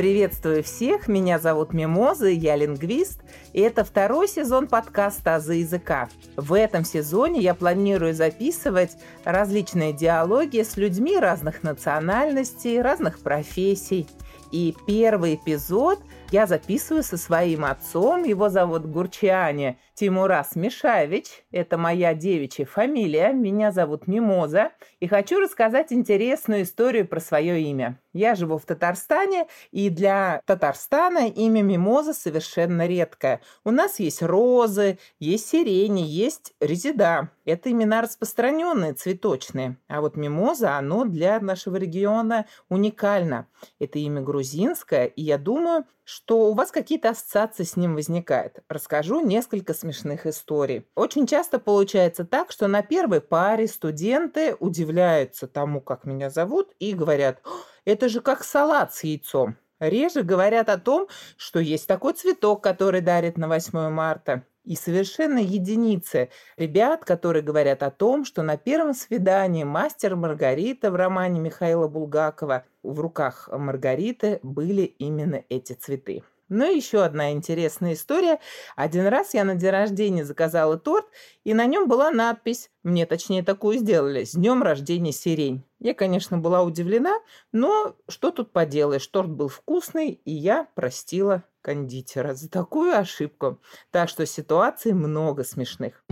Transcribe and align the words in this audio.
Приветствую 0.00 0.62
всех, 0.62 1.08
меня 1.08 1.38
зовут 1.38 1.74
Мимоза, 1.74 2.28
я 2.28 2.56
лингвист, 2.56 3.20
и 3.52 3.60
это 3.60 3.84
второй 3.84 4.28
сезон 4.28 4.66
подкаста 4.66 5.34
«Азы 5.34 5.56
языка». 5.56 6.08
В 6.36 6.54
этом 6.54 6.86
сезоне 6.86 7.40
я 7.40 7.52
планирую 7.52 8.14
записывать 8.14 8.92
различные 9.24 9.92
диалоги 9.92 10.62
с 10.62 10.78
людьми 10.78 11.18
разных 11.18 11.62
национальностей, 11.62 12.80
разных 12.80 13.18
профессий. 13.18 14.06
И 14.50 14.74
первый 14.86 15.34
эпизод 15.34 15.98
я 16.30 16.46
записываю 16.46 17.02
со 17.02 17.18
своим 17.18 17.66
отцом, 17.66 18.24
его 18.24 18.48
зовут 18.48 18.86
Гурчиане 18.86 19.76
Тимурас 20.00 20.56
Мишаевич, 20.56 21.44
это 21.50 21.76
моя 21.76 22.14
девичья 22.14 22.64
фамилия, 22.64 23.34
меня 23.34 23.70
зовут 23.70 24.06
Мимоза, 24.06 24.72
и 24.98 25.06
хочу 25.06 25.38
рассказать 25.40 25.92
интересную 25.92 26.62
историю 26.62 27.06
про 27.06 27.20
свое 27.20 27.60
имя. 27.60 28.00
Я 28.14 28.34
живу 28.34 28.56
в 28.56 28.64
Татарстане, 28.64 29.46
и 29.72 29.90
для 29.90 30.40
Татарстана 30.46 31.28
имя 31.28 31.60
Мимоза 31.60 32.14
совершенно 32.14 32.86
редкое. 32.86 33.42
У 33.62 33.70
нас 33.70 34.00
есть 34.00 34.22
розы, 34.22 34.98
есть 35.18 35.48
сирени, 35.48 36.00
есть 36.00 36.54
резида. 36.60 37.28
Это 37.44 37.70
имена 37.70 38.00
распространенные, 38.00 38.94
цветочные. 38.94 39.76
А 39.86 40.00
вот 40.00 40.16
Мимоза, 40.16 40.76
оно 40.76 41.04
для 41.04 41.38
нашего 41.40 41.76
региона 41.76 42.46
уникально. 42.70 43.48
Это 43.78 43.98
имя 43.98 44.22
грузинское, 44.22 45.04
и 45.04 45.22
я 45.22 45.36
думаю, 45.36 45.84
что 46.04 46.50
у 46.50 46.54
вас 46.54 46.72
какие-то 46.72 47.10
ассоциации 47.10 47.62
с 47.62 47.76
ним 47.76 47.94
возникают. 47.94 48.58
Расскажу 48.68 49.20
несколько 49.20 49.74
смешных 49.74 49.89
историй. 50.26 50.86
Очень 50.94 51.26
часто 51.26 51.58
получается 51.58 52.24
так, 52.24 52.50
что 52.50 52.66
на 52.68 52.82
первой 52.82 53.20
паре 53.20 53.66
студенты 53.66 54.56
удивляются 54.58 55.46
тому, 55.46 55.80
как 55.80 56.04
меня 56.04 56.30
зовут, 56.30 56.72
и 56.78 56.94
говорят, 56.94 57.42
это 57.84 58.08
же 58.08 58.20
как 58.20 58.44
салат 58.44 58.94
с 58.94 59.04
яйцом. 59.04 59.56
Реже 59.80 60.22
говорят 60.22 60.68
о 60.68 60.78
том, 60.78 61.08
что 61.36 61.58
есть 61.58 61.86
такой 61.86 62.12
цветок, 62.12 62.62
который 62.62 63.00
дарит 63.00 63.38
на 63.38 63.48
8 63.48 63.88
марта. 63.88 64.44
И 64.64 64.76
совершенно 64.76 65.38
единицы 65.38 66.28
ребят, 66.58 67.04
которые 67.04 67.42
говорят 67.42 67.82
о 67.82 67.90
том, 67.90 68.26
что 68.26 68.42
на 68.42 68.58
первом 68.58 68.92
свидании 68.92 69.64
мастер 69.64 70.16
Маргарита 70.16 70.90
в 70.90 70.96
романе 70.96 71.40
Михаила 71.40 71.88
Булгакова 71.88 72.64
в 72.82 73.00
руках 73.00 73.48
Маргариты 73.50 74.38
были 74.42 74.82
именно 74.82 75.42
эти 75.48 75.72
цветы. 75.72 76.22
Ну 76.50 76.68
и 76.68 76.76
еще 76.76 77.04
одна 77.04 77.30
интересная 77.30 77.94
история. 77.94 78.40
Один 78.74 79.06
раз 79.06 79.34
я 79.34 79.44
на 79.44 79.54
день 79.54 79.70
рождения 79.70 80.24
заказала 80.24 80.76
торт, 80.76 81.06
и 81.44 81.54
на 81.54 81.64
нем 81.64 81.88
была 81.88 82.10
надпись, 82.10 82.70
мне 82.82 83.06
точнее 83.06 83.44
такую 83.44 83.78
сделали, 83.78 84.24
«С 84.24 84.32
днем 84.32 84.60
рождения 84.64 85.12
сирень». 85.12 85.64
Я, 85.78 85.94
конечно, 85.94 86.38
была 86.38 86.62
удивлена, 86.62 87.20
но 87.52 87.94
что 88.08 88.32
тут 88.32 88.52
поделаешь, 88.52 89.06
торт 89.06 89.30
был 89.30 89.46
вкусный, 89.46 90.20
и 90.24 90.32
я 90.32 90.66
простила 90.74 91.44
кондитера 91.62 92.34
за 92.34 92.50
такую 92.50 92.98
ошибку. 92.98 93.60
Так 93.92 94.08
что 94.08 94.26
ситуаций 94.26 94.92
много 94.92 95.44
смешных. 95.44 96.04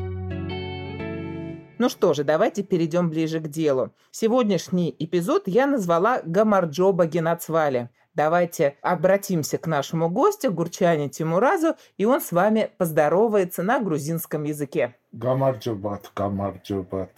Ну 1.81 1.89
что 1.89 2.15
же, 2.15 2.23
давайте 2.23 2.63
перейдем 2.63 3.11
ближе 3.11 3.41
к 3.41 3.49
делу. 3.49 3.93
Сегодняшний 4.13 4.95
эпизод 4.99 5.45
я 5.47 5.67
назвала 5.67 6.23
«Гамарджоба 6.25 7.07
Генацвали». 7.07 7.91
Давайте 8.19 8.75
обратимся 8.83 9.59
к 9.59 9.69
нашему 9.69 10.11
гостю, 10.11 10.53
Гурчане 10.53 11.09
Тимуразу, 11.09 11.77
и 11.99 12.05
он 12.05 12.21
с 12.21 12.33
вами 12.33 12.73
поздоровается 12.77 13.63
на 13.63 13.79
грузинском 13.79 14.43
языке. 14.43 14.97
Гамарджобат, 15.13 16.11
гамарджобат. 16.17 17.13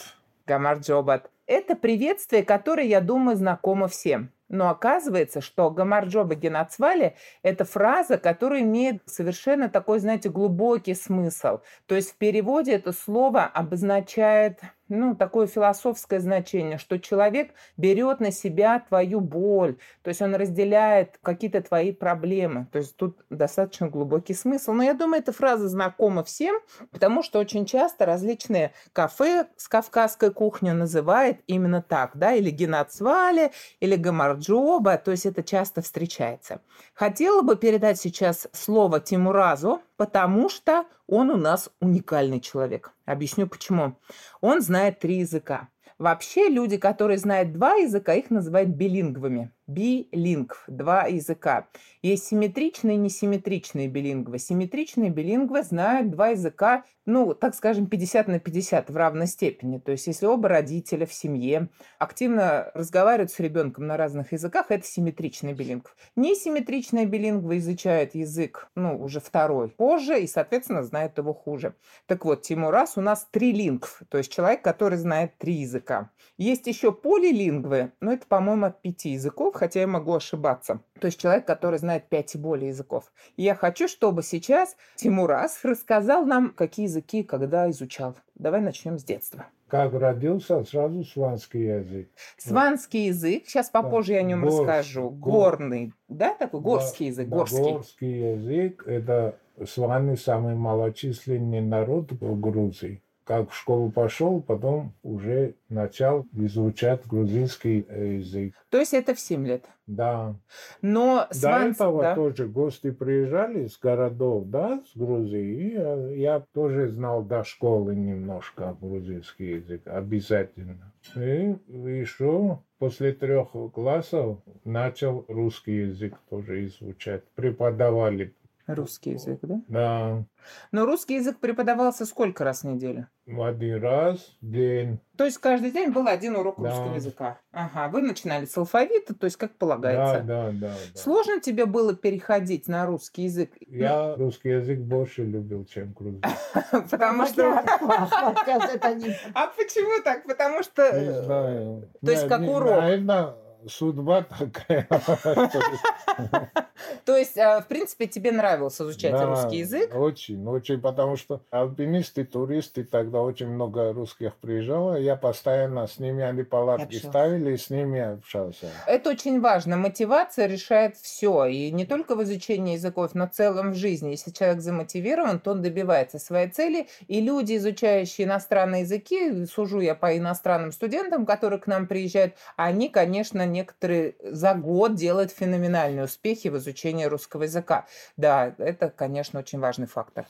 Гамарджобат. 0.47 1.31
Это 1.47 1.75
приветствие, 1.75 2.43
которое, 2.45 2.87
я 2.87 3.01
думаю, 3.01 3.39
знакомо 3.39 3.89
всем. 3.89 4.31
Но 4.51 4.69
оказывается, 4.69 5.41
что 5.41 5.71
Гамарджоба 5.71 6.35
Генацвали– 6.35 7.17
это 7.43 7.65
фраза, 7.65 8.19
которая 8.19 8.61
имеет 8.61 9.01
совершенно 9.07 9.71
такой, 9.71 10.01
знаете, 10.01 10.29
глубокий 10.29 10.95
смысл. 10.95 11.61
То 11.87 11.95
есть 11.95 12.11
в 12.11 12.17
переводе 12.17 12.73
это 12.73 12.93
слово 12.93 13.45
обозначает 13.45 14.61
ну, 14.91 15.15
такое 15.15 15.47
философское 15.47 16.21
значение, 16.21 16.77
что 16.77 16.99
человек 16.99 17.55
берет 17.77 18.21
на 18.21 18.33
себя 18.33 18.81
твою 18.81 19.21
боль, 19.21 19.79
то 20.03 20.09
есть 20.09 20.21
он 20.21 20.35
разделяет 20.35 21.19
какие-то 21.23 21.63
твои 21.63 21.93
проблемы. 21.93 22.67
То 22.73 22.79
есть 22.79 22.97
тут 22.97 23.19
достаточно 23.31 23.89
глубокий 23.89 24.35
смысл. 24.35 24.73
Но 24.73 24.83
я 24.83 24.95
думаю, 24.95 25.23
эта 25.23 25.33
фраза 25.33 25.69
знакома 25.69 26.25
всем, 26.25 26.61
потому 26.91 27.23
что 27.23 27.39
очень 27.39 27.67
часто 27.67 28.05
различные 28.05 28.73
кафе 28.93 29.47
с 29.57 29.69
кавказской 29.69 30.33
кухней 30.33 30.73
называют 30.73 31.39
именно 31.47 31.83
так, 31.83 32.13
да, 32.15 32.35
или 32.35 32.51
генацвали, 32.51 33.53
или 33.79 33.97
гамарджоба, 33.97 34.99
то 34.99 35.13
есть 35.13 35.27
это 35.27 35.43
часто 35.43 35.83
встречается. 35.83 36.61
Хотела 36.95 37.43
бы 37.43 37.57
передать 37.57 37.99
сейчас 38.01 38.49
слово 38.53 39.01
Тимуразу, 39.01 39.81
потому 40.01 40.49
что 40.49 40.87
он 41.07 41.29
у 41.29 41.37
нас 41.37 41.69
уникальный 41.79 42.41
человек. 42.41 42.95
Объясню 43.05 43.47
почему. 43.47 43.99
Он 44.41 44.63
знает 44.63 44.99
три 44.99 45.19
языка. 45.19 45.69
Вообще 45.99 46.49
люди, 46.49 46.79
которые 46.79 47.19
знают 47.19 47.53
два 47.53 47.75
языка, 47.75 48.15
их 48.15 48.31
называют 48.31 48.71
билингвами 48.71 49.51
билингв, 49.71 50.65
два 50.67 51.07
языка. 51.07 51.69
Есть 52.03 52.27
симметричные 52.27 52.97
и 52.97 53.01
несимметричные 53.01 53.89
билингвы. 53.89 54.39
Симметричные 54.39 55.11
билингвы 55.11 55.63
знают 55.63 56.11
два 56.11 56.29
языка, 56.29 56.85
ну, 57.07 57.35
так 57.35 57.55
скажем, 57.55 57.87
50 57.87 58.29
на 58.29 58.39
50 58.39 58.91
в 58.91 58.97
равной 58.97 59.27
степени. 59.27 59.79
То 59.79 59.93
есть, 59.93 60.07
если 60.07 60.27
оба 60.27 60.49
родителя 60.49 61.07
в 61.07 61.13
семье 61.13 61.69
активно 61.99 62.71
разговаривают 62.75 63.31
с 63.31 63.41
ребенком 63.41 63.87
на 63.87 63.97
разных 63.97 64.33
языках, 64.33 64.67
это 64.71 64.87
симметричный 64.87 65.53
билингв. 65.53 65.97
Несимметричные 66.17 67.07
билингвы 67.07 67.59
изучают 67.59 68.15
язык, 68.15 68.71
ну, 68.75 69.01
уже 69.03 69.21
второй 69.21 69.69
позже, 69.69 70.21
и, 70.21 70.27
соответственно, 70.27 70.83
знают 70.83 71.19
его 71.19 71.35
хуже. 71.35 71.75
Так 72.07 72.25
вот, 72.25 72.43
Тимурас 72.43 72.97
у 72.97 73.01
нас 73.01 73.27
трилингв, 73.31 74.03
то 74.09 74.19
есть 74.19 74.33
человек, 74.33 74.63
который 74.63 74.99
знает 74.99 75.37
три 75.39 75.55
языка. 75.55 76.11
Есть 76.39 76.67
еще 76.67 76.93
полилингвы, 76.93 77.93
но 78.01 78.13
это, 78.13 78.27
по-моему, 78.27 78.67
от 78.67 78.83
пяти 78.83 79.11
языков, 79.11 79.55
хотя 79.61 79.81
я 79.81 79.87
могу 79.87 80.15
ошибаться. 80.15 80.81
То 81.01 81.07
есть 81.07 81.21
человек, 81.21 81.47
который 81.47 81.79
знает 81.79 82.09
пять 82.09 82.35
и 82.35 82.39
более 82.39 82.69
языков. 82.69 83.13
И 83.37 83.43
я 83.43 83.55
хочу, 83.55 83.89
чтобы 83.89 84.23
сейчас 84.23 84.75
Тимурас 84.97 85.61
рассказал 85.65 86.25
нам, 86.25 86.55
какие 86.57 86.87
языки 86.87 87.23
когда 87.23 87.71
изучал. 87.71 88.17
Давай 88.35 88.63
начнем 88.63 88.99
с 88.99 89.05
детства. 89.05 89.47
Как 89.69 89.93
родился, 89.93 90.65
сразу 90.65 91.05
сванский 91.05 91.67
язык. 91.67 92.09
Сванский 92.39 93.09
язык, 93.09 93.45
сейчас 93.47 93.69
попозже 93.69 94.15
я 94.15 94.21
о 94.21 94.23
нем 94.23 94.41
Горс, 94.43 94.61
расскажу. 94.61 95.11
Горный, 95.11 95.93
да, 96.09 96.35
такой 96.35 96.61
горский 96.61 97.09
язык, 97.09 97.29
да, 97.29 97.37
горский. 97.37 97.73
Горский 97.73 98.33
язык– 98.33 98.85
это 98.87 99.39
сваны 99.69 100.17
самый 100.17 100.55
малочисленный 100.55 101.61
народ 101.61 102.13
в 102.13 102.41
Грузии 102.41 103.03
как 103.25 103.51
в 103.51 103.57
школу 103.57 103.91
пошел, 103.91 104.41
потом 104.41 104.95
уже 105.03 105.55
начал 105.69 106.27
изучать 106.33 107.07
грузинский 107.07 107.87
э, 107.89 108.17
язык. 108.17 108.55
То 108.71 108.79
есть 108.79 108.95
это 108.95 109.15
в 109.15 109.21
7 109.21 109.47
лет? 109.47 109.65
Да. 109.87 110.37
Но 110.83 111.27
До 111.29 111.35
Сванс... 111.35 111.77
этого 111.77 112.03
да? 112.03 112.15
тоже 112.15 112.47
гости 112.47 112.91
приезжали 112.91 113.67
с 113.67 113.79
городов, 113.79 114.45
да, 114.47 114.83
с 114.87 114.97
Грузии. 114.97 115.73
И 115.73 115.75
э, 115.77 116.15
я 116.17 116.41
тоже 116.53 116.89
знал 116.89 117.23
до 117.23 117.45
школы 117.45 117.95
немножко 117.95 118.77
грузинский 118.81 119.57
язык, 119.57 119.83
обязательно. 119.87 120.93
И 121.17 121.57
еще 121.69 122.61
после 122.79 123.13
трех 123.13 123.51
классов 123.73 124.39
начал 124.65 125.25
русский 125.29 125.87
язык 125.87 126.15
тоже 126.29 126.67
изучать. 126.67 127.25
Преподавали 127.35 128.35
Русский 128.75 129.13
язык, 129.13 129.41
да? 129.43 129.61
Да. 129.69 130.25
Но 130.73 130.87
русский 130.87 131.15
язык 131.17 131.39
преподавался 131.39 132.07
сколько 132.07 132.45
раз 132.45 132.63
в 132.63 132.65
неделю? 132.65 133.09
Один 133.27 133.81
раз 133.81 134.37
в 134.41 134.51
день. 134.51 134.99
То 135.17 135.25
есть 135.25 135.39
каждый 135.39 135.71
день 135.71 135.91
был 135.91 136.09
один 136.09 136.37
урок 136.37 136.61
да. 136.61 136.71
русского 136.71 136.95
языка? 136.95 137.39
Ага, 137.53 137.89
вы 137.89 138.03
начинали 138.03 138.47
с 138.47 138.57
алфавита, 138.57 139.15
то 139.15 139.27
есть 139.27 139.37
как 139.37 139.55
полагается? 139.57 140.25
Да, 140.25 140.47
да, 140.47 140.53
да. 140.53 140.69
да. 140.69 140.99
Сложно 140.99 141.41
тебе 141.41 141.67
было 141.67 141.95
переходить 141.95 142.69
на 142.69 142.87
русский 142.87 143.25
язык? 143.25 143.53
Я 143.67 144.15
ну... 144.17 144.25
русский 144.25 144.49
язык 144.51 144.81
больше 144.81 145.25
любил, 145.25 145.65
чем 145.67 145.93
грузинский. 145.93 146.31
Потому 146.91 147.27
что... 147.27 147.59
А 147.59 149.47
почему 149.49 150.03
так? 150.03 150.25
Потому 150.25 150.63
что... 150.63 151.01
Не 151.01 151.23
знаю. 151.23 151.89
То 152.05 152.11
есть 152.11 152.29
как 152.29 152.41
урок? 152.43 152.81
Наверное, 152.81 153.35
судьба 153.67 154.23
такая. 154.23 154.89
То 157.05 157.17
есть, 157.17 157.39
а, 157.39 157.61
в 157.61 157.69
принципе, 157.69 158.07
тебе 158.07 158.33
нравилось 158.33 158.81
изучать 158.81 159.13
Да, 159.13 159.27
русский 159.27 159.59
язык? 159.59 159.95
Очень, 159.95 160.47
очень, 160.47 160.81
потому 160.81 161.17
что 161.17 161.43
альпинисты, 161.51 162.25
туристы, 162.25 162.85
тогда 162.85 163.21
очень 163.21 163.49
много 163.49 163.93
русских 163.93 164.37
приезжало, 164.37 164.97
я 164.97 165.17
постоянно 165.17 165.87
с 165.87 165.99
ними, 165.99 166.23
они 166.23 166.43
палатки 166.43 166.97
Общался. 166.97 167.09
ставили, 167.09 167.57
с 167.57 167.71
ними 167.71 168.01
общался. 168.01 168.69
Это 168.87 169.11
очень 169.11 169.41
важно. 169.41 169.77
Мотивация 169.77 170.47
решает 170.47 170.97
все. 170.97 171.47
И 171.47 171.71
не 171.71 171.87
только 171.87 172.15
в 172.15 172.23
изучении 172.23 172.75
языков, 172.75 173.15
но 173.15 173.29
в 173.29 173.33
целом 173.33 173.73
в 173.73 173.77
жизни. 173.77 174.11
Если 174.11 174.31
человек 174.31 174.61
замотивирован, 174.61 175.41
то 175.41 175.53
он 175.53 175.63
добивается 175.63 176.19
своей 176.19 176.49
цели. 176.49 176.89
И 177.09 177.21
люди, 177.21 177.57
изучающие 177.57 178.27
иностранные 178.27 178.83
языки, 178.83 179.47
сужу 179.47 179.81
я 179.81 179.95
по 179.95 180.17
иностранным 180.17 180.73
студентам, 180.73 181.27
которые 181.27 181.61
к 181.61 181.67
нам 181.67 181.87
приезжают, 181.87 182.35
они, 182.57 182.89
конечно, 182.89 183.47
некоторые 183.47 184.15
за 184.23 184.55
год 184.55 184.95
делают 184.95 185.33
феноменальные 185.33 186.05
успехи 186.05 186.49
в 186.49 186.57
изучении 186.57 186.70
русского 187.09 187.45
языка. 187.45 187.87
Да, 188.17 188.55
это, 188.59 188.91
конечно, 188.91 189.39
очень 189.39 189.61
важный 189.61 189.87
фактор. 189.87 190.27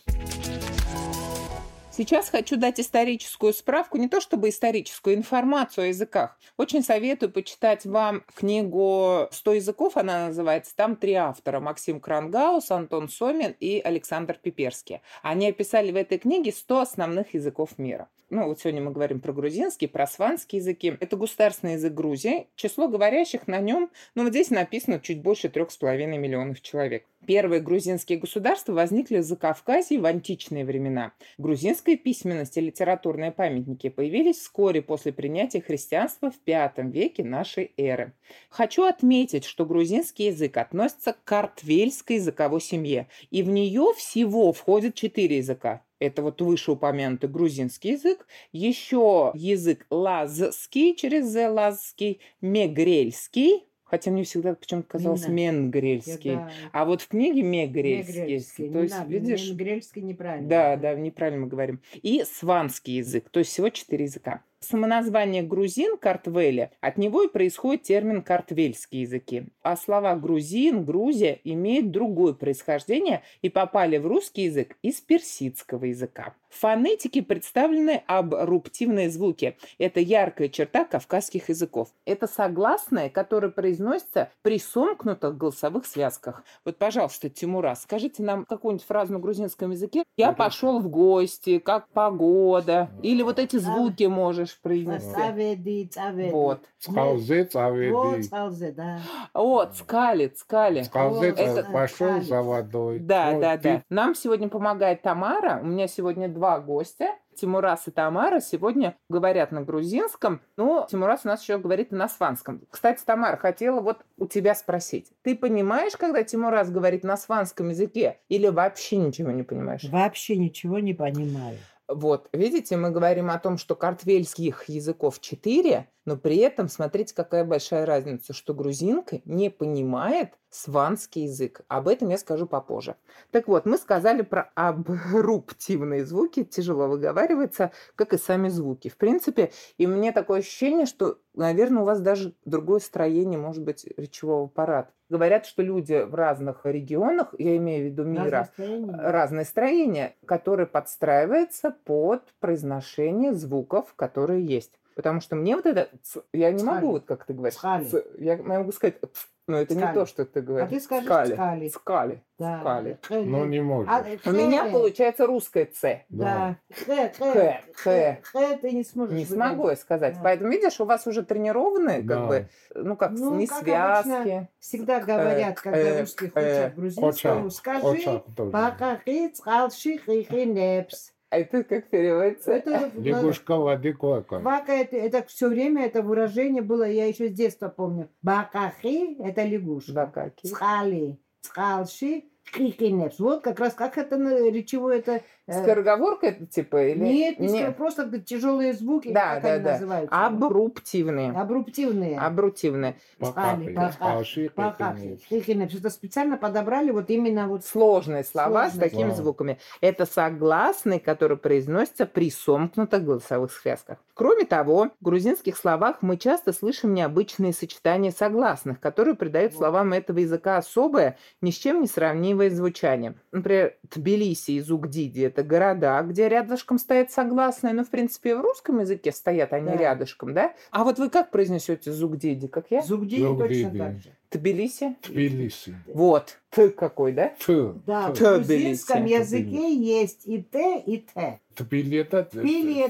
Сейчас 1.93 2.31
хочу 2.31 2.57
дать 2.57 2.79
историческую 2.79 3.53
справку, 3.53 3.99
не 3.99 4.09
то 4.09 4.21
чтобы 4.21 4.49
историческую 4.49 5.17
информацию 5.17 5.85
о 5.85 5.87
языках. 5.89 6.39
Очень 6.57 6.85
советую 6.85 7.33
почитать 7.33 7.85
вам 7.85 8.23
книгу 8.33 9.29
«100 9.33 9.57
языков», 9.57 9.97
она 9.97 10.29
называется. 10.29 10.75
Там 10.77 10.95
три 10.95 11.15
автора. 11.15 11.59
Максим 11.59 12.01
Крангаус, 12.01 12.71
Антон 12.71 13.09
Сомин 13.09 13.57
и 13.59 13.81
Александр 13.85 14.39
Пиперский. 14.41 15.01
Они 15.23 15.49
описали 15.49 15.91
в 15.91 15.97
этой 15.97 16.19
книге 16.19 16.53
100 16.53 16.81
основных 16.81 17.35
языков 17.35 17.77
мира. 17.77 18.09
Ну, 18.31 18.47
вот 18.47 18.61
сегодня 18.61 18.81
мы 18.81 18.93
говорим 18.93 19.21
про 19.21 19.33
грузинский, 19.33 19.89
про 19.89 20.07
сванский 20.07 20.61
языки. 20.61 20.97
Это 21.01 21.17
государственный 21.17 21.73
язык 21.73 21.93
Грузии. 21.93 22.47
Число 22.55 22.87
говорящих 22.87 23.49
на 23.49 23.59
нем, 23.59 23.91
ну, 24.15 24.23
вот 24.23 24.31
здесь 24.31 24.51
написано 24.51 25.01
чуть 25.01 25.21
больше 25.21 25.49
трех 25.49 25.73
с 25.73 25.77
половиной 25.77 26.19
миллионов 26.19 26.61
человек. 26.61 27.05
Первые 27.27 27.61
грузинские 27.61 28.19
государства 28.19 28.73
возникли 28.73 29.19
в 29.19 29.23
Закавказье 29.23 30.01
в 30.01 30.07
античные 30.07 30.65
времена. 30.65 31.13
Грузинская 31.37 31.97
письменность 31.97 32.57
и 32.57 32.63
литературные 32.63 33.31
памятники 33.31 33.91
появились 33.91 34.39
вскоре 34.39 34.81
после 34.81 35.13
принятия 35.13 35.61
христианства 35.61 36.31
в 36.31 36.39
V 36.47 36.73
веке 36.91 37.23
нашей 37.23 37.73
эры. 37.77 38.15
Хочу 38.49 38.85
отметить, 38.85 39.45
что 39.45 39.67
грузинский 39.67 40.27
язык 40.27 40.57
относится 40.57 41.13
к 41.13 41.23
картвельской 41.25 42.17
языковой 42.17 42.63
семье, 42.63 43.09
и 43.31 43.43
в 43.43 43.49
нее 43.49 43.93
всего 43.97 44.53
входит 44.53 44.95
четыре 44.95 45.37
языка. 45.39 45.85
Это 46.01 46.23
вот 46.23 46.41
вышеупомянутый 46.41 47.29
грузинский 47.29 47.91
язык, 47.91 48.27
еще 48.53 49.33
язык 49.35 49.87
лазский 49.91 50.97
через 50.97 51.35
лазский, 51.35 52.21
мегрельский, 52.41 53.67
хотя 53.91 54.11
мне 54.11 54.23
всегда 54.25 54.55
почему-то 54.55 54.89
казалось 54.89 55.27
менгрельский. 55.27 56.37
Да, 56.37 56.51
А 56.73 56.85
вот 56.85 57.03
в 57.03 57.09
книге 57.09 57.43
мегрельский. 57.43 58.21
Мегрельский. 58.23 58.71
То 58.71 58.83
есть, 58.83 58.95
надо, 58.95 59.11
видишь, 59.11 59.51
Мегрельский 59.51 60.03
неправильно. 60.03 60.49
да, 60.49 60.77
да, 60.77 60.95
неправильно 60.95 61.43
мы 61.43 61.49
говорим. 61.49 61.81
И 61.95 62.25
сванский 62.25 62.97
язык, 62.97 63.29
то 63.31 63.41
есть 63.41 63.51
всего 63.51 63.69
четыре 63.69 64.05
языка. 64.05 64.43
Самоназвание 64.63 65.43
грузин, 65.43 65.97
картвеля, 65.97 66.71
от 66.83 66.99
него 66.99 67.23
и 67.23 67.29
происходит 67.29 67.85
термин 67.85 68.23
картвельские 68.23 69.03
языки. 69.03 69.47
А 69.63 69.75
слова 69.75 70.15
грузин, 70.17 70.85
Грузия 70.85 71.41
имеют 71.45 71.91
другое 71.91 72.35
происхождение 72.35 73.23
и 73.41 73.49
попали 73.49 73.97
в 73.97 74.07
русский 74.07 74.43
язык 74.43 74.77
из 74.83 75.01
персидского 75.01 75.87
языка. 75.87 76.35
В 76.51 76.59
фонетике 76.59 77.23
представлены 77.23 78.03
абруптивные 78.07 79.09
звуки. 79.09 79.57
Это 79.79 80.01
яркая 80.01 80.49
черта 80.49 80.85
кавказских 80.85 81.49
языков. 81.49 81.89
Это 82.05 82.27
согласные, 82.27 83.09
которые 83.09 83.53
произносятся 83.53 84.31
при 84.43 84.59
сомкнутых 84.59 85.37
голосовых 85.39 85.87
связках. 85.87 86.43
Вот, 86.65 86.77
пожалуйста, 86.77 87.31
Тимура, 87.31 87.77
скажите 87.81 88.25
нам 88.25 88.45
какую-нибудь 88.45 88.85
фразу 88.85 89.13
на 89.13 89.21
грузинском 89.21 89.71
языке. 89.71 90.03
Я 90.17 90.33
пошел 90.33 90.81
в 90.81 90.89
гости, 90.89 91.59
как 91.59 91.89
погода. 91.91 92.91
Или 93.03 93.23
вот 93.23 93.39
эти 93.39 93.57
звуки 93.57 94.05
можешь 94.05 94.50
произнести. 94.63 95.11
Цаведи, 95.13 95.87
цаведи. 95.93 96.31
Вот. 96.33 96.61
Скалзе, 96.79 97.43
Вот, 97.43 97.53
цаведи. 97.53 98.23
цалзе, 98.29 98.73
да. 98.73 98.99
Вот, 99.35 99.77
скали, 99.77 100.33
скали. 100.37 100.83
Скалзе, 100.83 101.29
Это- 101.31 101.71
пошел 101.73 102.21
за 102.21 102.43
водой. 102.43 102.99
Да, 102.99 103.33
Вот 103.33 103.41
да, 103.41 103.57
ты- 103.57 103.63
да. 103.63 103.83
Нам 103.91 104.15
сегодня 104.15 104.49
помогает 104.49 105.03
Тамара. 105.03 105.61
У 105.63 105.67
меня 105.67 105.87
сегодня 105.89 106.29
два 106.29 106.61
гостя. 106.61 107.15
Тимурас 107.37 107.89
и 107.89 107.91
Тамара 107.91 108.41
сегодня 108.41 108.97
говорят 109.09 109.51
на 109.51 109.63
грузинском, 109.63 110.43
но 110.59 110.87
Тимурас 110.91 111.21
у 111.25 111.29
нас 111.29 111.41
еще 111.43 111.57
говорит 111.59 111.91
на 111.91 112.07
сванском. 112.07 112.61
Кстати, 112.69 113.03
Тамара, 113.03 113.37
хотела 113.39 113.81
вот 113.81 114.05
у 114.19 114.27
тебя 114.27 114.55
спросить. 114.55 115.11
Ты 115.23 115.35
понимаешь, 115.37 115.97
когда 115.97 116.23
Тимурас 116.23 116.71
говорит 116.71 117.03
на 117.03 117.17
сванском 117.17 117.71
языке 117.71 118.19
или 118.29 118.49
вообще 118.49 118.97
ничего 118.97 119.31
не 119.31 119.43
понимаешь? 119.43 119.85
Вообще 119.85 120.37
ничего 120.37 120.81
не 120.81 120.93
понимаю. 120.93 121.57
Вот, 121.93 122.29
видите, 122.33 122.77
мы 122.77 122.91
говорим 122.91 123.31
о 123.31 123.39
том, 123.41 123.59
что 123.59 123.75
картвельских 123.75 124.69
языков 124.69 125.21
четыре, 125.21 125.91
но 126.05 126.17
при 126.17 126.37
этом 126.37 126.69
смотрите, 126.69 127.17
какая 127.17 127.45
большая 127.45 127.85
разница, 127.85 128.33
что 128.33 128.55
грузинка 128.55 129.21
не 129.25 129.51
понимает 129.51 130.35
сванский 130.51 131.25
язык. 131.25 131.63
Об 131.69 131.89
этом 131.89 132.09
я 132.09 132.19
скажу 132.19 132.47
попозже. 132.47 132.97
Так 133.31 133.49
вот, 133.49 133.67
мы 133.67 133.79
сказали 133.79 134.23
про 134.23 134.51
абруптивные 134.55 136.05
звуки, 136.05 136.45
тяжело 136.45 136.89
выговаривается, 136.89 137.71
как 137.95 138.13
и 138.13 138.19
сами 138.19 138.49
звуки. 138.49 138.89
В 138.89 138.97
принципе, 138.97 139.53
и 139.79 139.87
мне 139.87 140.13
такое 140.13 140.41
ощущение, 140.41 140.87
что, 140.87 141.19
наверное, 141.35 141.83
у 141.83 141.87
вас 141.87 142.01
даже 142.01 142.35
другое 142.45 142.81
строение, 142.81 143.39
может 143.39 143.63
быть, 143.63 143.87
речевого 143.97 144.45
аппарата. 144.47 144.91
Говорят, 145.09 145.47
что 145.47 145.63
люди 145.63 146.05
в 146.05 146.15
разных 146.15 146.61
регионах, 146.65 147.35
я 147.39 147.57
имею 147.57 147.83
в 147.83 147.87
виду 147.87 148.05
мира, 148.05 148.49
Разностроение. 148.57 148.97
разное 148.97 149.45
строение, 149.45 150.17
которое 150.25 150.67
подстраивается 150.67 151.75
под 151.85 152.23
произношение 152.39 153.35
звуков, 153.35 153.95
которые 153.97 154.45
есть. 154.45 154.79
Потому 155.01 155.23
что 155.23 155.35
мне 155.35 155.57
вот 155.57 155.65
это, 155.65 155.89
ц- 156.03 156.21
я 156.35 156.51
не 156.53 156.59
Цхали. 156.59 156.75
могу, 156.75 156.91
вот 156.93 157.07
как 157.07 157.25
ты 157.25 157.33
говоришь, 157.33 157.55
Цхали. 157.55 157.85
ц- 157.87 158.05
я 158.19 158.37
могу 158.37 158.71
сказать, 158.71 159.01
ц, 159.01 159.07
но 159.49 159.57
это 159.59 159.75
не 159.75 159.81
Цхали. 159.81 159.95
то, 159.95 160.05
что 160.05 160.27
ты 160.27 160.43
говоришь. 160.43 160.69
А 160.69 160.71
ты 160.71 160.79
скажешь 160.79 161.07
Цкали. 161.07 161.33
цкали. 161.35 161.69
Цкали. 161.71 162.23
Да. 162.39 162.61
Цкали. 162.61 162.99
Хэ, 163.09 163.21
Ну, 163.23 163.41
хэ. 163.41 163.47
не 163.49 163.61
может. 163.63 163.91
А, 163.91 164.05
У 164.27 164.33
меня 164.33 164.67
получается 164.67 165.27
русское 165.27 165.65
«ц». 165.65 166.05
Да. 166.11 166.57
Хэ, 166.71 166.85
Хэ, 166.85 167.13
хэ, 167.19 167.61
хэ. 167.73 168.19
хэ, 168.23 168.57
ты 168.59 168.73
не 168.73 168.85
сможешь. 168.85 169.15
Не 169.15 169.25
выговорить. 169.25 169.53
смогу 169.55 169.71
я 169.71 169.77
сказать. 169.77 170.15
Да. 170.17 170.21
Поэтому, 170.23 170.51
видишь, 170.51 170.79
у 170.81 170.85
вас 170.85 171.07
уже 171.07 171.23
тренированные, 171.23 171.99
как 172.01 172.07
Да. 172.07 172.27
бы, 172.27 172.49
ну, 172.75 172.97
как, 172.97 173.13
Ну, 173.13 173.35
не 173.37 173.47
как 173.47 173.63
связки. 173.63 174.11
обычно, 174.11 174.49
Всегда 174.59 175.01
говорят, 175.01 175.59
когда 175.61 175.79
э, 175.79 176.01
русских 176.03 176.31
э, 176.35 176.65
учат 176.67 176.75
грузинскому, 176.77 177.47
Очак, 177.47 177.53
скажи, 177.53 178.23
тоже. 178.37 178.51
пакахи, 178.51 179.29
цхалши, 179.29 179.97
хихи, 180.05 180.45
непс. 180.45 181.13
А 181.31 181.39
это 181.39 181.63
как 181.63 181.89
переводится? 181.91 182.53
Это 182.53 182.91
Лягушка 182.97 183.57
воды 183.57 183.93
квакает. 183.93 184.43
Бака 184.43 184.73
это, 184.73 184.97
это 184.97 185.23
все 185.29 185.49
время 185.49 185.87
это 185.87 186.03
выражение 186.03 186.61
было, 186.61 186.83
я 186.83 187.07
еще 187.07 187.29
с 187.29 187.33
детства 187.33 187.69
помню. 187.69 188.11
Бакахи 188.21 189.17
это 189.23 189.45
лягушка. 189.45 189.93
Бакаки. 189.93 190.49
Цхали, 190.49 191.21
цхалши, 191.41 192.25
хихинепс. 192.55 193.19
Вот 193.19 193.43
как 193.43 193.59
раз 193.61 193.75
как 193.75 193.99
это 193.99 194.17
речевое 194.17 194.99
это. 194.99 195.23
э, 195.47 195.63
Скороговорка 195.63 196.27
это 196.29 196.47
типа? 196.47 196.83
Или... 196.89 196.99
Нет, 197.05 197.39
не 197.39 197.49
скоро, 197.49 197.73
просто 197.73 198.21
тяжелые 198.21 198.73
звуки, 198.73 199.09
Да, 199.13 199.35
как 199.35 199.43
да, 199.43 199.53
они 199.55 199.65
да. 199.65 199.73
называются. 199.73 200.27
Абруптивные. 200.27 201.31
Абруптивные. 201.33 202.19
Абрутивные. 202.19 202.97
Цхали, 203.23 203.75
Пахали, 203.75 204.49
пахали, 204.49 204.99
хихинепс. 205.05 205.25
хихинепс. 205.27 205.75
Это 205.75 205.91
специально 205.91 206.37
подобрали 206.37 206.91
вот 206.91 207.11
именно 207.11 207.47
вот 207.49 207.65
Сложные 207.65 208.25
слова 208.25 208.69
с 208.69 208.73
Сложные 208.73 208.91
такими 208.91 209.09
слова. 209.09 209.15
звуками. 209.23 209.59
Это 209.81 210.07
согласные, 210.07 211.01
которые 211.01 211.39
произносятся 211.39 212.07
при 212.07 212.31
сомкнутых 212.31 213.05
голосовых 213.05 213.53
связках. 213.53 213.99
Кроме 214.15 214.45
того, 214.45 214.91
в 215.01 215.05
грузинских 215.05 215.57
словах 215.57 215.99
мы 216.03 216.17
часто 216.17 216.53
слышим 216.53 216.93
необычные 216.95 217.53
сочетания 217.53 218.11
согласных, 218.11 218.79
которые 218.81 219.15
придают 219.15 219.53
Вот. 219.53 219.59
словам 219.61 219.93
этого 219.93 220.19
языка 220.19 220.57
особое, 220.59 221.17
ни 221.41 221.51
с 221.51 221.55
чем 221.57 221.81
не 221.81 221.87
сравнимое 221.87 222.40
звучание. 222.49 223.15
Например, 223.33 223.75
Тбилиси 223.95 224.53
и 224.53 224.61
Зугдиди– 224.61 225.21
это 225.23 225.43
города, 225.43 226.01
где 226.03 226.29
рядышком 226.29 226.79
стоят 226.79 227.11
согласные, 227.11 227.75
но, 227.75 227.85
в 227.85 227.91
принципе, 227.91 228.35
в 228.35 228.41
русском 228.41 228.81
языке 228.81 229.13
стоят 229.13 229.53
они 229.53 229.67
Да. 229.73 229.77
рядышком, 229.77 230.33
да? 230.33 230.55
А 230.71 230.85
вот 230.85 230.99
вы 230.99 231.11
как 231.11 231.31
произнесете 231.31 231.93
Зугдиди, 231.93 232.47
как 232.47 232.67
я? 232.71 232.81
зубди 232.81 233.19
точно 233.19 233.39
Зубдиди. 233.39 233.79
так 233.79 233.93
же. 233.99 234.11
Тбилиси? 234.31 234.97
Тбилиси. 235.07 235.75
Вот. 235.93 236.39
Т 236.51 236.71
какой, 236.71 237.13
да? 237.13 237.33
Т. 237.45 237.75
Да, 237.87 238.09
в 238.13 238.17
Т. 238.17 238.37
грузинском 238.39 239.03
Тбилиси. 239.05 239.21
языке 239.21 239.75
есть 239.77 240.27
и 240.27 240.41
Т, 240.41 240.79
и 240.87 240.99
Т. 240.99 241.41
Тбили 241.57 241.99
это- 241.99 242.29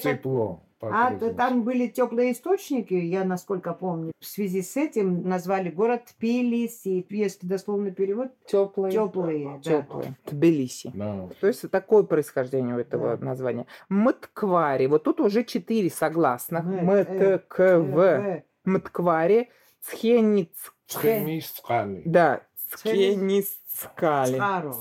тепло. 0.03 0.63
А 0.83 1.11
там 1.37 1.63
были 1.63 1.89
теплые 1.89 2.33
источники, 2.33 2.95
я 2.95 3.25
насколько 3.25 3.75
помню. 3.75 4.13
В 4.19 4.25
связи 4.25 4.63
с 4.63 4.77
этим 4.77 5.29
назвали 5.29 5.69
город 5.71 6.15
Тбилиси. 6.19 7.07
Если 7.11 7.47
дословный 7.47 7.93
перевод, 7.93 8.29
Теплые. 8.47 8.93
теплые. 8.93 9.61
да. 9.63 9.83
Теплые. 9.83 10.17
Тбилиси. 10.27 10.91
Да. 10.95 11.29
То 11.41 11.47
есть 11.49 11.71
такое 11.71 12.03
происхождение 12.05 12.75
у 12.77 12.79
этого 12.79 13.17
Да. 13.17 13.25
названия. 13.25 13.67
Мтквари. 13.91 14.87
Вот 14.87 15.05
тут 15.05 15.21
уже 15.21 15.45
четыре 15.45 15.91
согласных. 15.91 16.65
М, 16.65 16.91
э, 16.91 17.05
М-Т-К-В. 17.05 17.99
Э, 17.99 18.43
Мтквари. 18.65 19.51
Цхениц. 19.83 20.73
Цхемис 20.87 21.51
цхали. 21.51 22.03
Да. 22.05 22.43
Цкенискали. 22.77 24.37
Цхаро. 24.37 24.75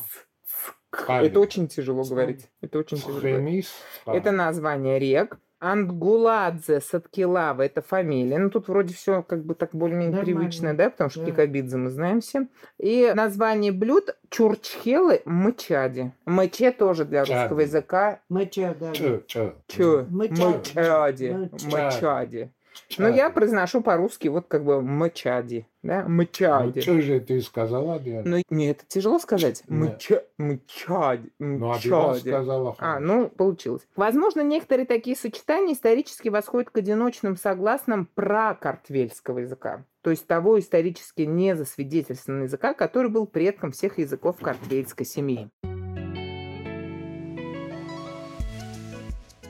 Это 1.08 1.39
очень 1.39 1.68
тяжело 1.68 2.03
говорить. 2.03 2.50
Это 2.62 2.79
очень 2.79 2.98
тяжело. 2.98 4.13
Это 4.13 4.32
название 4.32 4.98
рек. 5.00 5.39
Ангуладзе, 5.59 6.79
Саткилава– 6.79 7.61
это 7.63 7.81
фамилия. 7.81 8.37
Ну, 8.37 8.49
тут 8.49 8.67
вроде 8.69 8.93
все 8.93 9.23
как 9.23 9.43
бы 9.43 9.55
так 9.55 9.71
более-менее 9.73 10.15
Нормально. 10.15 10.39
привычно, 10.39 10.73
да, 10.75 10.89
потому 10.89 11.09
что 11.09 11.19
Да. 11.21 11.25
Кикабидзе 11.27 11.77
мы 11.77 11.89
знаем 11.89 12.21
все. 12.21 12.47
И 12.77 13.11
название 13.15 13.71
блюд– 13.71 14.15
чурчхелы 14.29 15.21
мычади. 15.25 16.13
Мыче 16.25 16.71
тоже 16.71 17.05
для 17.05 17.25
Чади. 17.25 17.39
русского 17.41 17.59
языка. 17.61 18.19
Мыча, 18.29 18.75
да. 18.79 18.91
Чё, 18.93 19.21
чё? 19.27 19.55
Чё? 19.67 20.05
Мычади. 20.09 21.49
Мычади. 21.65 22.51
Мычади. 22.88 23.01
Ну, 23.01 23.15
я 23.15 23.29
произношу 23.29 23.81
по-русски 23.81 24.27
вот 24.27 24.48
как 24.48 24.63
бы 24.63 24.81
мычади, 24.81 25.67
да, 25.83 26.05
мычади. 26.07 26.81
Что 26.81 27.01
же 27.01 27.19
ты 27.19 27.41
сказала, 27.41 28.00
Диана? 28.00 28.24
Ну, 28.38 28.43
мне 28.50 28.71
это 28.71 28.83
тяжело 28.88 29.19
сказать. 29.19 29.63
Нет. 29.67 30.00
Мыча- 30.00 30.24
Мычади. 30.38 31.31
Ну, 31.39 31.67
Мычади. 31.69 32.19
сказала. 32.29 32.71
А, 32.71 32.75
хорошо. 32.75 33.00
ну, 33.05 33.27
получилось. 33.29 33.88
Возможно, 33.95 34.41
некоторые 34.41 34.86
такие 34.86 35.15
сочетания 35.15 35.74
исторически 35.74 36.29
восходят 36.29 36.69
к 36.69 36.77
одиночным 36.77 37.38
согласным 37.38 38.07
пракартвельского 38.15 39.39
языка, 39.39 39.86
то 40.01 40.09
есть 40.09 40.27
того 40.27 40.59
исторически 40.59 41.24
не 41.24 41.55
засвидетельственного 41.55 42.43
языка, 42.43 42.74
который 42.74 43.09
был 43.09 43.25
предком 43.27 43.71
всех 43.71 43.98
языков 44.00 44.38
картвельской 44.41 45.05
семьи. 45.05 45.50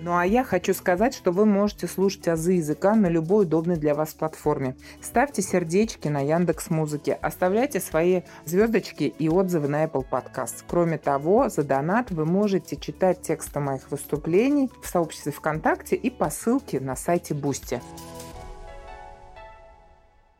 Ну 0.01 0.15
а 0.15 0.25
я 0.25 0.46
хочу 0.46 0.74
сказать, 0.74 1.13
что 1.13 1.32
вы 1.32 1.46
можете 1.46 1.88
слушать 1.88 2.27
азы 2.29 2.53
языка 2.53 2.96
на 2.96 3.08
любой 3.08 3.44
удобной 3.44 3.75
для 3.75 3.94
вас 3.94 4.13
платформе. 4.13 4.75
Ставьте 5.01 5.41
сердечки 5.41 6.08
на 6.08 6.22
Яндекс 6.22 6.70
Музыке, 6.70 7.13
оставляйте 7.13 7.82
свои 7.82 8.22
звездочки 8.46 9.03
и 9.03 9.27
отзывы 9.27 9.68
на 9.68 9.84
Apple 9.84 10.06
Podcast. 10.10 10.63
Кроме 10.68 10.98
того, 10.98 11.50
за 11.50 11.63
донат 11.63 12.12
вы 12.12 12.25
можете 12.25 12.77
читать 12.77 13.22
тексты 13.22 13.60
моих 13.60 13.91
выступлений 13.91 14.70
в 14.82 14.88
сообществе 14.88 15.34
ВКонтакте 15.34 15.98
и 15.98 16.10
по 16.10 16.29
ссылке 16.29 16.79
на 16.79 16.96
сайте 16.96 17.34
Boosty. 17.33 17.81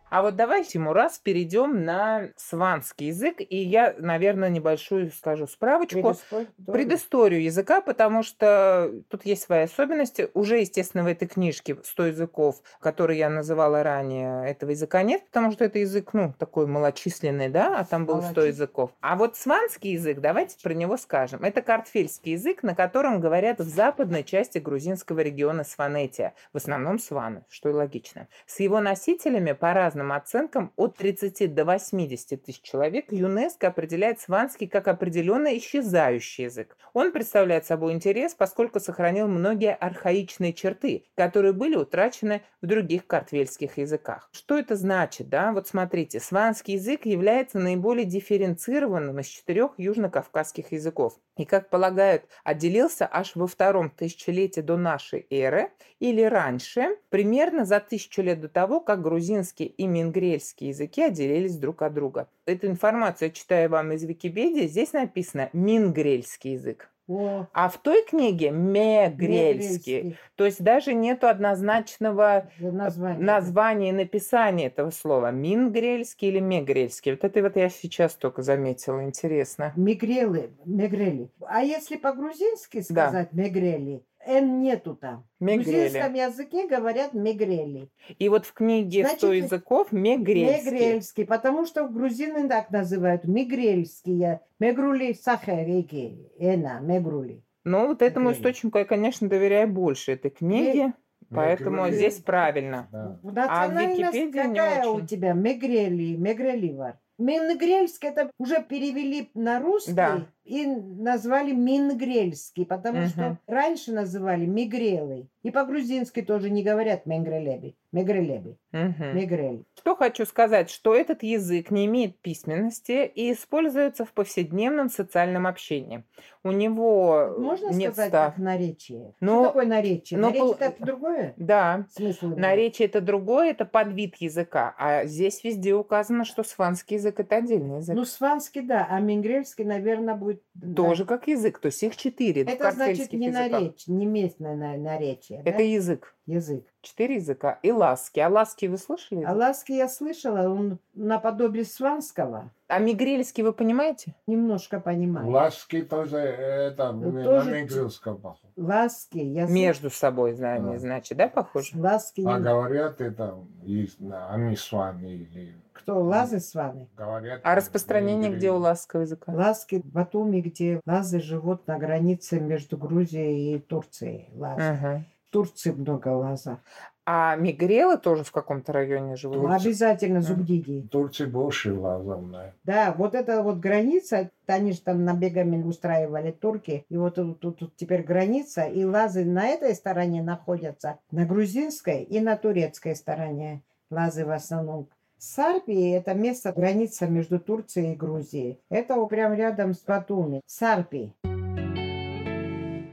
А 0.10 0.22
вот 0.22 0.36
давайте, 0.36 0.72
Тимураз, 0.72 1.19
перейдем 1.20 1.84
на 1.84 2.30
сванский 2.36 3.08
язык, 3.08 3.38
и 3.39 3.58
я, 3.58 3.96
наверное, 3.98 4.50
небольшую 4.50 5.12
скажу 5.12 5.48
справочку. 5.48 6.01
Предыстория. 6.01 6.48
Предысторию 6.66 7.44
языка, 7.44 7.82
потому 7.82 8.24
что 8.24 8.92
тут 9.10 9.25
есть 9.25 9.44
свои 9.44 9.63
особенности. 9.63 10.30
Уже, 10.34 10.60
естественно, 10.60 11.04
в 11.04 11.08
этой 11.08 11.28
книжке 11.28 11.78
100 11.84 12.06
языков, 12.08 12.62
которые 12.80 13.20
я 13.20 13.30
называла 13.30 13.84
ранее, 13.84 14.50
этого 14.50 14.72
языка 14.72 15.04
нет, 15.04 15.25
потому 15.25 15.51
что 15.51 15.66
это 15.66 15.80
язык, 15.80 16.13
ну, 16.13 16.34
такой 16.38 16.68
малочисленный, 16.68 17.50
да, 17.50 17.80
а 17.80 17.86
там 17.86 18.06
было 18.06 18.18
100 18.18 18.22
Малочисленный. 18.22 18.48
языков. 18.50 18.92
А 19.01 19.16
вот 19.16 19.38
сванский 19.38 19.92
язык, 19.94 20.20
давайте 20.20 20.58
про 20.62 20.74
него 20.74 20.98
скажем. 20.98 21.44
Это 21.44 21.62
картфельский 21.62 22.34
язык, 22.34 22.63
на 22.63 22.75
котором 22.75 23.20
говорят 23.20 23.60
в 23.60 23.68
западной 23.68 24.24
части 24.24 24.58
грузинского 24.58 25.20
региона 25.20 25.63
Сванетия, 25.63 26.34
в 26.54 26.58
основном 26.58 27.00
сваны, 27.00 27.44
что 27.50 27.70
и 27.70 27.74
логично. 27.74 28.28
С 28.46 28.60
его 28.60 28.80
носителями 28.80 29.51
по 29.51 29.74
разным 30.00 30.12
оценкам 30.13 30.72
от 30.75 30.98
30 30.98 31.53
до 31.53 31.65
80 31.65 32.44
тысяч 32.44 32.62
человек 32.62 33.12
ЮНЕСКО 33.12 33.68
определяет 33.68 34.20
сванский 34.20 34.68
как 34.68 34.88
определенно 34.88 35.58
исчезающий 35.58 36.46
язык. 36.46 36.77
Он 36.94 37.12
представляет 37.12 37.65
собой 37.65 37.94
интерес, 37.94 38.34
поскольку 38.34 38.79
сохранил 38.79 39.27
многие 39.27 39.74
архаичные 39.74 40.53
черты, 40.53 41.06
которые 41.15 41.53
были 41.53 41.75
утрачены 41.75 42.41
в 42.62 42.68
других 42.68 43.06
картвельских 43.08 43.77
языках. 43.77 44.29
Что 44.32 44.58
это 44.58 44.75
значит? 44.75 45.29
Да? 45.29 45.51
Вот 45.51 45.68
смотрите, 45.68 46.20
сванский 46.20 46.75
язык 46.75 47.06
является 47.06 47.60
наиболее 47.60 48.06
дифференцированным 48.06 49.20
из 49.20 49.27
четырех 49.27 49.72
южно-кавказских 49.77 50.72
языков. 50.72 51.20
И, 51.38 51.46
как 51.46 51.70
полагают, 51.70 52.24
отделился 52.44 53.08
аж 53.10 53.36
во 53.36 53.48
втором 53.48 53.89
тысячелетии 53.89 54.62
до 54.62 54.75
нашей 54.75 55.25
эры 55.29 55.72
или 56.00 56.22
раньше, 56.22 56.98
примерно 57.10 57.65
за 57.65 57.79
тысячу 57.79 58.22
лет 58.22 58.41
до 58.41 58.50
того, 58.50 58.82
как 58.82 59.01
грузинский 59.01 59.65
и 59.65 59.86
мингрельский 59.89 60.69
языки 60.69 61.01
отделились 61.03 61.58
друг 61.58 61.81
от 61.81 61.93
друга. 61.93 62.27
Эту 62.46 62.67
информацию 62.67 63.29
я 63.29 63.34
читаю 63.34 63.69
вам 63.69 63.91
из 63.91 64.03
Википедии. 64.03 64.67
Здесь 64.67 64.93
написано 64.93 65.50
мингрельский 65.53 66.53
язык. 66.53 66.89
О, 67.12 67.48
А 67.53 67.69
в 67.69 67.77
той 67.79 68.05
книге 68.05 68.51
мегрельский. 68.51 70.03
Мегрельский. 70.03 70.17
То 70.36 70.46
есть 70.46 70.62
даже 70.63 70.93
нету 70.93 71.27
однозначного 71.27 72.51
Название. 72.60 73.19
названия 73.25 73.89
и 73.89 73.93
написания 73.93 74.67
этого 74.67 74.91
слова. 74.91 75.31
Мингрельский 75.31 76.27
или 76.27 76.39
мегрельский. 76.39 77.13
Вот 77.13 77.24
это 77.24 77.41
вот 77.41 77.55
я 77.55 77.69
сейчас 77.69 78.13
только 78.13 78.43
заметила. 78.43 79.03
Интересно. 79.03 79.74
Мигрелы, 79.75 80.51
мегрели. 80.65 81.31
А 81.41 81.63
если 81.63 81.96
по-грузински 81.98 82.84
Да. 82.89 83.08
сказать 83.08 83.34
мегрели, 83.34 84.03
Н 84.25 84.61
нету 84.61 84.95
там. 84.95 85.25
В 85.39 85.43
Мегрели. 85.43 85.83
грузинском 85.88 86.13
языке 86.13 86.67
говорят 86.67 87.13
мегрели. 87.13 87.89
И 88.17 88.29
вот 88.29 88.45
в 88.45 88.53
книге 88.53 89.01
Значит, 89.03 89.19
100 89.19 89.33
языков 89.33 89.91
мегрельский. 89.91 90.71
Мегрельский, 90.71 91.25
потому 91.25 91.65
что 91.65 91.88
грузины 91.88 92.47
так 92.49 92.69
называют. 92.69 93.23
Мигрельские. 93.25 94.41
Мегрули 94.59 95.13
сахарики. 95.13 96.19
Эна, 96.38 96.79
мегрули. 96.81 97.43
Но 97.63 97.88
вот 97.88 98.01
этому 98.01 98.29
Мегрели. 98.29 98.41
источнику 98.41 98.77
я, 98.77 98.85
конечно, 98.85 99.29
доверяю 99.29 99.67
больше 99.69 100.13
этой 100.13 100.31
книги. 100.31 100.93
Поэтому 101.29 101.83
Мегрели. 101.85 101.95
здесь 101.95 102.15
правильно. 102.17 102.88
Да. 102.91 103.19
Национальность 103.23 103.99
Википедия 104.15 104.43
не 104.47 104.55
какая 104.55 104.88
у 104.88 104.95
очень. 104.95 105.07
тебя? 105.07 105.33
Мегрели, 105.33 106.15
Мегреливар. 106.15 106.97
Мингрельский 107.19 108.07
это 108.09 108.31
уже 108.39 108.63
перевели 108.63 109.29
на 109.33 109.59
русский 109.59 109.91
Да. 109.91 110.25
И 110.50 110.65
назвали 110.65 111.51
Мингрельский, 111.53 112.65
потому 112.65 113.00
Мгм. 113.01 113.08
что 113.10 113.38
раньше 113.48 113.91
называли 113.91 114.46
Мигрелы. 114.46 115.27
И 115.44 115.51
по-грузински 115.51 116.22
тоже 116.22 116.50
не 116.50 116.63
говорят 116.63 117.06
Мегрелеби. 117.06 117.75
Мегрелеби. 117.94 118.58
Мгм. 118.74 119.15
Мегрели. 119.15 119.63
Что 119.77 119.96
хочу 119.96 120.25
сказать, 120.25 120.70
что 120.70 120.94
этот 120.94 121.24
язык 121.24 121.72
не 121.72 121.86
имеет 121.86 122.20
письменности 122.20 123.06
и 123.06 123.32
используется 123.32 124.03
в 124.06 124.12
повседневном 124.12 124.89
социальном 124.89 125.48
общении. 125.48 126.03
У 126.44 126.51
него 126.51 127.36
Можно 127.38 127.70
нет 127.72 127.94
сказать 127.94 128.10
став. 128.10 128.34
как 128.36 128.44
наречие? 128.44 129.13
Ну, 129.22 129.36
Что 129.36 129.46
такое 129.46 129.65
наречие? 129.65 130.20
ну, 130.20 130.27
наречие 130.27 130.46
пол- 130.46 130.58
это 130.60 130.86
другое? 130.86 131.34
Да, 131.38 131.86
Смысл 131.91 132.25
имеет? 132.27 132.39
наречие 132.39 132.88
это 132.88 133.01
другое, 133.01 133.51
это 133.51 133.65
подвид 133.65 134.15
языка, 134.18 134.75
а 134.77 135.06
здесь 135.06 135.44
везде 135.44 135.74
указано, 135.74 136.25
что 136.25 136.44
сванский 136.44 136.96
язык 136.98 137.20
это 137.20 137.38
отдельный 137.38 137.77
язык. 137.77 137.96
Ну, 137.96 138.03
сванский, 138.06 138.62
да, 138.62 138.88
а 138.89 139.00
мингрельский, 139.00 139.63
наверное, 139.63 140.15
будет... 140.15 140.38
Тоже 140.75 141.05
как 141.05 141.27
язык, 141.27 141.60
то 141.60 141.67
есть 141.67 141.81
их 141.84 141.96
четыре. 141.96 142.43
Это 142.43 142.72
значит 142.72 143.13
не 143.13 143.27
языках. 143.27 143.51
наречие, 143.51 143.96
не 143.96 144.05
местное 144.05 144.55
на- 144.55 144.75
наречие, 144.77 145.39
Это 145.46 145.58
да? 145.58 145.63
язык. 145.63 146.15
язык. 146.25 146.65
Четыре 146.81 147.15
языка. 147.15 147.60
И 147.63 147.72
ласки. 147.72 148.19
А 148.19 148.29
ласки 148.29 148.65
вы 148.67 148.77
слышали? 148.77 149.24
А 149.24 149.34
ласки 149.34 149.72
я 149.74 149.88
слышала, 149.89 150.48
он 150.50 150.79
наподобие 150.93 151.65
сванского. 151.65 152.51
А 152.67 152.79
мигрельский 152.79 153.43
вы 153.43 153.51
понимаете? 153.51 154.13
Немножко 154.27 154.79
понимаю. 154.79 155.27
Ласки 155.29 155.81
тоже 155.81 156.17
это 156.17 156.91
Ну, 156.91 157.12
на 157.12 157.24
тоже 157.24 157.51
мигрельском 157.62 158.17
похоже. 158.17 158.53
Ласки, 158.55 159.17
язык. 159.17 159.50
Между 159.53 159.89
собой, 159.89 160.34
знаю, 160.34 160.62
Да. 160.63 160.77
значит, 160.77 161.17
да, 161.17 161.27
похоже? 161.27 161.72
Ласки. 161.77 162.22
А 162.25 162.38
не- 162.38 162.43
говорят 162.43 163.01
это, 163.01 163.38
есть, 163.63 164.00
на- 164.00 164.29
они 164.29 164.55
с 164.55 164.72
вами 164.72 165.08
или 165.13 165.55
Кто? 165.81 166.00
Лазы 166.01 166.39
сваны? 166.39 166.88
говорят. 166.98 167.41
А 167.43 167.55
распространение 167.55 168.31
где 168.31 168.51
у 168.51 168.57
ласкового 168.57 169.03
языка? 169.05 169.31
Ласки 169.31 169.81
в 169.81 169.86
Батуми, 169.86 170.41
где 170.41 170.81
лазы 170.86 171.19
живут 171.19 171.67
на 171.67 171.77
границе 171.77 172.39
между 172.39 172.77
Грузией 172.77 173.55
и 173.55 173.59
Турцией. 173.59 174.29
Лазы. 174.36 174.62
Ага. 174.62 175.03
В 175.27 175.31
Турции 175.31 175.71
много 175.71 176.07
лаза. 176.09 176.59
А 177.05 177.36
мигрелы 177.36 177.98
тоже 177.98 178.24
в 178.24 178.31
каком-то 178.31 178.71
районе 178.71 179.15
живут? 179.15 179.38
Ну, 179.38 179.48
Обязательно 179.51 180.19
В 180.19 180.24
зубдиги. 180.24 180.88
Турции 180.91 181.25
больше 181.25 181.74
лазов, 181.74 182.29
да. 182.31 182.53
Да, 182.63 182.93
вот 182.95 183.15
эта 183.15 183.41
вот 183.41 183.57
граница, 183.57 184.29
они 184.48 184.74
же 184.74 184.81
там 184.81 185.05
набегами 185.05 185.62
устраивали 185.63 186.31
турки, 186.31 186.86
и 186.88 186.98
вот 186.98 187.15
тут, 187.15 187.39
тут- 187.39 187.57
тут 187.57 187.75
теперь 187.75 188.03
граница, 188.03 188.63
и 188.65 188.83
лазы 188.83 189.25
на 189.25 189.48
этой 189.48 189.74
стороне 189.74 190.21
находятся, 190.21 191.00
на 191.12 191.25
грузинской 191.25 192.03
и 192.03 192.19
на 192.19 192.38
турецкой 192.38 192.95
стороне. 192.95 193.63
Лазы 193.89 194.24
в 194.24 194.29
основном. 194.31 194.88
Сарпии– 195.19 195.91
это 195.97 196.13
место, 196.13 196.53
граница 196.53 197.05
между 197.05 197.41
Турцией 197.41 197.91
и 197.91 197.95
Грузией. 197.95 198.61
Это 198.69 198.95
прям 199.05 199.33
рядом 199.33 199.73
с 199.73 199.83
Батуми. 199.83 200.39
Сарпи. 200.45 201.13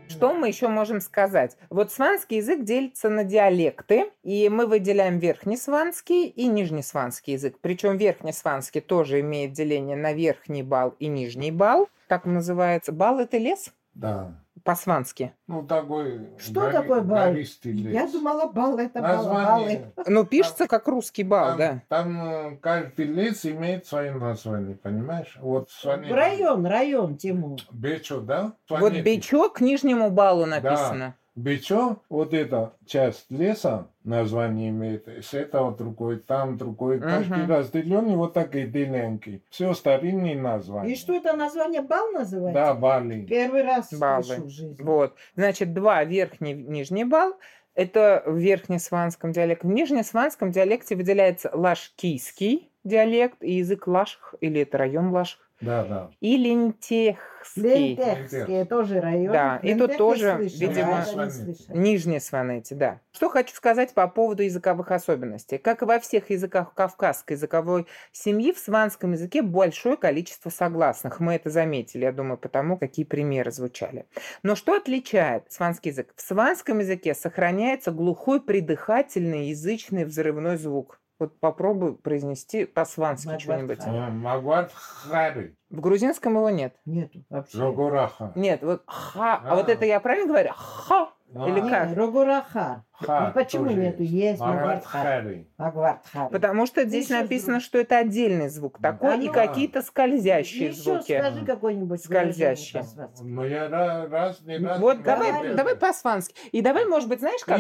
Что 0.09 0.35
мы 0.35 0.49
еще 0.49 0.67
можем 0.67 1.01
сказать? 1.01 1.57
Вот 1.71 1.93
сванский 1.93 2.39
язык 2.39 2.65
делится 2.65 3.11
на 3.11 3.23
диалекты, 3.23 4.11
и 4.25 4.49
мы 4.49 4.67
выделяем 4.67 5.21
верхнесванский 5.21 6.27
и 6.27 6.49
нижнесванский 6.49 7.35
язык. 7.35 7.59
Причем 7.61 7.97
верхнесванский 7.97 8.81
тоже 8.81 9.21
имеет 9.21 9.53
деление 9.53 9.97
на 9.97 10.13
верхний 10.13 10.65
бал 10.65 10.97
и 10.99 11.07
нижний 11.07 11.53
бал. 11.53 11.89
Так 12.09 12.27
он 12.27 12.35
называется. 12.35 12.91
Бал– 12.91 13.19
это 13.21 13.37
лес? 13.39 13.73
Да. 13.95 14.33
По-свански? 14.67 15.33
Ну, 15.47 15.63
такой... 15.63 16.29
Что 16.39 16.61
гори- 16.61 16.73
такое 16.73 17.01
бал? 17.01 17.33
Я 17.63 18.07
думала, 18.09 18.47
бал 18.53 18.79
это 18.79 19.01
бал, 19.01 19.17
Название. 19.17 19.93
баллы. 19.97 20.05
Ну, 20.09 20.25
пишется 20.27 20.67
как 20.69 20.87
русский 20.89 21.23
бал, 21.25 21.51
Там, 21.51 21.59
да. 21.59 21.83
там 21.89 22.29
э, 22.29 22.57
каждый 22.61 23.07
лес 23.07 23.47
имеет 23.47 23.87
свое 23.87 24.13
название, 24.13 24.75
понимаешь? 24.77 25.39
Вот 25.41 25.71
Сванет- 25.71 26.13
Район, 26.13 26.67
район, 26.67 27.17
Тимур. 27.17 27.61
Бечо, 27.71 28.21
да? 28.21 28.53
Вот 28.69 28.79
Сванеты. 28.81 29.03
Бичо 29.17 29.49
к 29.49 29.61
Нижнему 29.61 30.11
балу 30.11 30.45
написано. 30.47 31.15
Бичо, 31.37 31.99
вот 32.09 32.33
эта 32.33 32.73
часть 32.87 33.31
леса, 33.31 33.89
название 34.05 34.71
имеет, 34.71 35.07
с 35.07 35.35
этого 35.35 35.71
другой, 35.77 36.19
там 36.19 36.57
другой, 36.57 36.99
каждый 36.99 37.43
Мгм. 37.43 37.51
разделенный 37.51 38.17
вот 38.17 38.33
такие 38.33 38.67
длинненькие. 38.67 39.43
Все 39.51 39.75
старинные 39.75 40.35
названия. 40.35 40.93
И 40.93 40.97
что 40.97 41.15
это 41.15 41.37
название 41.37 41.83
бал 41.83 42.11
называется? 42.13 42.55
Да, 42.59 42.75
Бали. 42.75 43.27
Первый 43.27 43.63
раз 43.65 43.93
Баллы. 43.93 44.23
слышу 44.25 44.45
в 44.45 44.49
жизни. 44.49 44.83
Вот. 44.83 45.15
Значит, 45.35 45.75
два 45.75 46.03
верхний 46.05 46.55
нижний 46.55 47.05
бал. 47.05 47.35
Это 47.75 48.23
в 48.25 48.37
верхнесванском 48.39 49.33
диалекте. 49.33 49.69
В 49.69 49.71
нижнесванском 49.71 50.51
диалекте 50.51 50.97
выделяется 50.97 51.51
лашкийский 51.53 52.71
диалект 52.85 53.43
и 53.43 53.57
язык 53.57 53.87
лашх, 53.87 54.35
или 54.41 54.63
это 54.63 54.79
район 54.79 55.11
лашх, 55.11 55.46
Да, 55.61 55.85
да. 55.85 56.11
и 56.21 56.37
лентехский. 56.37 57.97
Лентехские 57.97 58.65
тоже 58.67 59.01
район. 59.01 59.33
Да, 59.33 59.57
и 59.63 59.75
тут 59.75 59.97
тоже, 59.97 60.37
слышала, 60.37 60.69
видимо, 60.69 61.05
а. 61.17 61.75
Нижние 61.75 62.21
сванети, 62.21 62.75
да. 62.75 63.01
Что 63.13 63.31
хочу 63.31 63.55
сказать 63.55 63.95
по 63.95 64.07
поводу 64.09 64.43
языковых 64.43 64.91
особенностей. 64.91 65.57
Как 65.57 65.81
и 65.81 65.87
во 65.87 65.99
всех 65.99 66.29
языках 66.29 66.75
кавказской 66.75 67.33
языковой 67.33 67.87
семьи, 68.13 68.53
в 68.53 68.59
сванском 68.59 69.13
языке 69.13 69.41
большое 69.41 69.97
количество 69.97 70.51
согласных. 70.51 71.21
Мы 71.21 71.35
это 71.35 71.49
заметили, 71.49 72.05
я 72.05 72.13
думаю, 72.13 72.37
потому 72.37 72.77
какие 72.77 73.07
примеры 73.07 73.51
звучали. 73.51 74.07
Но 74.43 74.57
что 74.57 74.75
отличает 74.75 75.51
сванский 75.51 75.91
язык? 75.91 76.13
В 76.17 76.21
сванском 76.21 76.81
языке 76.81 77.15
сохраняется 77.15 77.93
глухой 77.93 78.43
придыхательный 78.43 79.49
язычный 79.49 80.05
взрывной 80.05 80.59
звук. 80.59 81.01
Вот 81.19 81.41
попробуй 81.41 81.95
произнести 81.97 82.67
по-свански 82.67 83.39
что-нибудь. 83.39 83.79
Хари. 83.81 83.97
Э, 83.97 84.11
Магват 84.11 84.71
Хари. 84.75 85.57
В 85.71 85.81
грузинском 85.81 86.35
его 86.35 86.51
нет. 86.51 86.77
Нету 86.85 87.25
вообще. 87.31 87.59
Рогораха. 87.59 88.33
Нет, 88.35 88.63
вот 88.63 88.83
ха. 88.87 89.41
А, 89.43 89.55
вот 89.57 89.69
А. 89.69 89.73
это 89.73 89.87
я 89.87 89.99
правильно 90.01 90.29
говорю? 90.29 90.51
Ха. 90.55 91.11
Или 91.45 91.61
Не, 91.61 91.69
как? 91.71 91.97
Рогураха. 91.97 92.85
Ха 92.93 93.27
Ну, 93.27 93.33
почему 93.35 93.65
тоже 93.67 93.77
нету? 93.77 94.03
есть. 94.03 94.13
Есть 94.15 94.41
Магват 94.41 94.57
Магвартхар. 94.63 95.03
Хари. 95.03 95.51
Магвартхар. 95.59 96.29
Потому 96.31 96.67
что 96.67 96.85
здесь 96.87 97.11
еще 97.11 97.21
написано, 97.21 97.61
что 97.61 97.77
это 97.79 97.99
отдельный 97.99 98.49
звук 98.49 98.79
такой, 98.81 99.13
А 99.13 99.17
и 99.17 99.27
ну- 99.27 99.33
какие-то 99.35 99.83
скользящие 99.83 100.69
Еще 100.71 100.81
звуки. 100.81 101.19
скажи 101.19 101.45
какой-нибудь 101.45 102.03
по-сватски. 102.09 103.23
Но 103.23 103.45
я 103.45 103.67
ра- 103.67 104.09
раз 104.09 104.41
не 104.43 104.57
раз 104.59 104.79
Вот 104.81 105.03
давай, 105.03 105.55
давай 105.55 105.77
по-свански. 105.77 106.35
И 106.53 106.63
давай, 106.63 106.87
может 106.87 107.09
быть, 107.09 107.21
знаешь 107.21 107.45
как? 107.45 107.59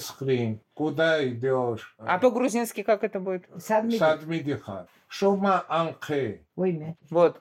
Скрин. 0.00 0.60
Куда 0.74 1.24
идешь? 1.28 1.94
А 1.98 2.18
по-грузински 2.18 2.82
как 2.82 3.04
это 3.04 3.20
будет? 3.20 3.46
Садми- 3.58 3.98
Садмидиха. 3.98 4.88
Шума 5.06 5.64
анхе. 5.68 6.44
Вот. 6.56 7.38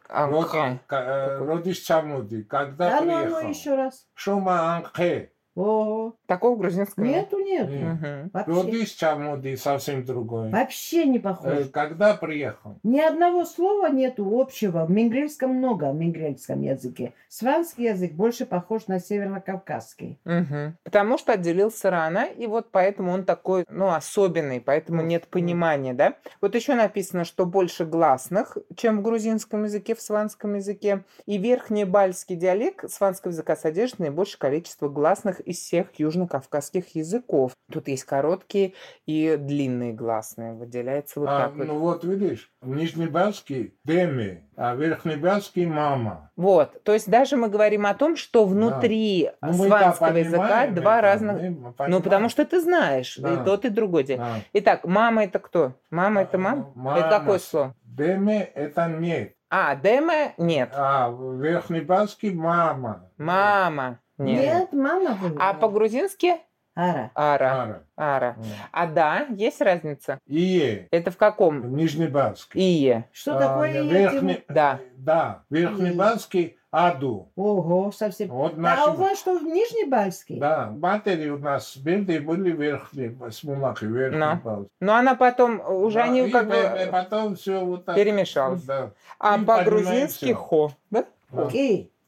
Ка- 0.85 1.03
э, 1.03 1.37
Родиш 1.39 1.79
Чамуди. 1.79 2.43
Когда 2.43 2.89
Да 2.89 3.01
ну, 3.01 3.05
ну 3.17 3.23
приехал? 3.23 3.49
еще 3.49 3.75
раз. 3.75 4.05
Шума 4.13 4.75
анхе. 4.75 5.31
О, 5.55 6.13
Такого 6.27 6.55
грузинского 6.55 7.03
нет. 7.03 7.31
нету. 7.31 7.39
Нет. 7.39 7.69
Мгм. 7.69 8.29
Вообще, 8.33 8.51
Родиш 8.53 8.91
Чамуди 8.91 9.55
совсем 9.55 10.05
другой. 10.05 10.49
вообще 10.49 11.05
не 11.05 11.17
Э, 11.17 11.21
похож. 11.21 11.69
Когда 11.73 12.13
приехал? 12.15 12.77
Ни 12.83 12.99
одного 13.01 13.43
слова 13.45 13.89
нету 13.89 14.39
общего. 14.39 14.85
В 14.85 14.91
мингрельском 14.91 15.51
много, 15.55 15.91
в 15.91 15.95
мингрельском 15.95 16.61
языке. 16.61 17.13
Сванский 17.27 17.85
язык 17.89 18.13
больше 18.13 18.45
похож 18.45 18.87
на 18.87 18.99
северно-кавказский. 18.99 20.19
Мгм. 20.23 20.77
Потому 20.83 21.17
что 21.17 21.33
отделился 21.33 21.89
рано, 21.89 22.25
и 22.25 22.47
вот 22.47 22.71
поэтому 22.71 23.11
он 23.11 23.25
такой, 23.25 23.65
ну, 23.69 23.89
особенный, 23.93 24.61
поэтому 24.61 25.01
нет 25.01 25.27
понимания, 25.27 25.93
да? 25.93 26.15
Вот 26.39 26.55
еще 26.55 26.75
написано, 26.75 27.25
что 27.25 27.45
больше 27.45 27.85
гласных, 27.85 28.57
чем 28.75 28.99
в 28.99 29.01
грузинском 29.01 29.63
языке, 29.65 29.95
в 29.95 30.01
сванском 30.01 30.55
языке. 30.55 31.03
И 31.25 31.37
верхний 31.37 31.83
бальский 31.85 32.35
диалект 32.35 32.89
сванского 32.89 33.31
языка 33.31 33.55
содержит 33.55 33.99
наибольшее 33.99 34.39
количество 34.39 34.87
гласных 34.87 35.40
из 35.41 35.57
всех 35.57 35.87
южно-кавказских 35.99 36.95
языков. 36.95 37.51
Тут 37.71 37.87
есть 37.87 38.03
короткие 38.03 38.73
и 39.05 39.35
длинные 39.37 39.93
гласные. 39.93 40.53
Выделяется 40.53 41.19
вот 41.19 41.29
А, 41.29 41.39
так 41.47 41.55
вот. 41.55 41.67
ну 41.67 41.79
вот 41.79 42.03
видишь, 42.03 42.51
Нижнебялский 42.61 43.75
Деми, 43.83 44.43
а 44.55 44.75
Верхнебялский 44.75 45.65
мама. 45.65 46.31
Вот, 46.35 46.83
то 46.83 46.93
есть 46.93 47.09
даже 47.09 47.37
мы 47.37 47.49
говорим 47.49 47.85
о 47.85 47.93
том, 47.93 48.15
что 48.15 48.45
внутри 48.45 49.31
Ну, 49.41 49.53
мы-то 49.53 49.77
сванского 49.79 50.17
языка 50.17 50.67
два 50.67 50.97
это, 50.97 51.01
разных... 51.01 51.41
Ну, 51.87 52.01
потому 52.01 52.29
что 52.29 52.45
ты 52.45 52.61
знаешь, 52.61 53.17
Да. 53.17 53.33
и 53.33 53.45
тот, 53.45 53.65
и 53.65 53.69
другой 53.69 54.03
день. 54.03 54.17
Да. 54.17 54.35
Итак, 54.53 54.85
мама 54.85 55.23
это 55.23 55.39
кто? 55.39 55.73
Мама 55.89 56.21
это 56.21 56.37
мама? 56.37 56.71
Мама. 56.75 56.99
Это 56.99 57.09
какое 57.19 57.39
слово? 57.39 57.75
Деми 57.83 58.39
это 58.39 58.87
нет. 58.87 59.35
А, 59.53 59.75
деме 59.75 60.33
нет. 60.37 60.69
А 60.73 61.09
Верхнебялский 61.09 62.33
мама. 62.33 63.09
Мама 63.17 63.99
нет. 64.23 64.43
Нет, 64.43 64.73
мама 64.73 65.15
была. 65.15 65.49
А 65.49 65.53
по-грузински 65.53 66.35
Ара. 66.73 67.11
ара. 67.15 67.51
Ара. 67.63 67.83
Ара. 67.97 68.35
А 68.71 68.87
да, 68.87 69.25
есть 69.29 69.59
разница? 69.61 70.19
Ие. 70.27 70.87
Это 70.91 71.11
в 71.11 71.17
каком? 71.17 71.75
Нижнебялский. 71.75 72.61
Ие. 72.61 73.09
Что 73.11 73.35
А, 73.37 73.39
такое 73.39 73.81
верхний- 73.83 74.19
Тимур? 74.19 74.35
Да. 74.47 74.79
Да. 74.95 75.43
Верхнебялский 75.49 76.57
Аду. 76.71 77.29
Ого, 77.35 77.91
совсем. 77.91 78.29
Вот 78.29 78.53
А 78.53 78.55
у 78.55 78.59
наши... 78.61 78.91
вас 78.91 79.19
что, 79.19 79.37
в 79.37 79.43
Нижнебальске? 79.43 80.35
Да, 80.39 80.71
матери 80.73 81.27
у 81.29 81.37
нас 81.37 81.75
бедные 81.75 82.21
были 82.21 82.51
верхние, 82.51 83.13
смулахи, 83.31 83.83
верхнебялский. 83.83 84.69
Но 84.79 84.95
она 84.95 85.15
потом 85.15 85.59
уже 85.69 85.95
Да, 85.99 86.05
они 86.05 86.27
и 86.29 86.31
как 86.31 86.47
бы 86.47 86.55
потом 86.89 87.35
все 87.35 87.59
вот 87.65 87.83
так. 87.83 87.97
перемешалось. 87.97 88.61
Да. 88.63 88.91
А 89.19 89.37
по-грузински 89.37 90.31
хо, 90.31 90.71
да? 90.89 91.03
Да. 91.29 91.43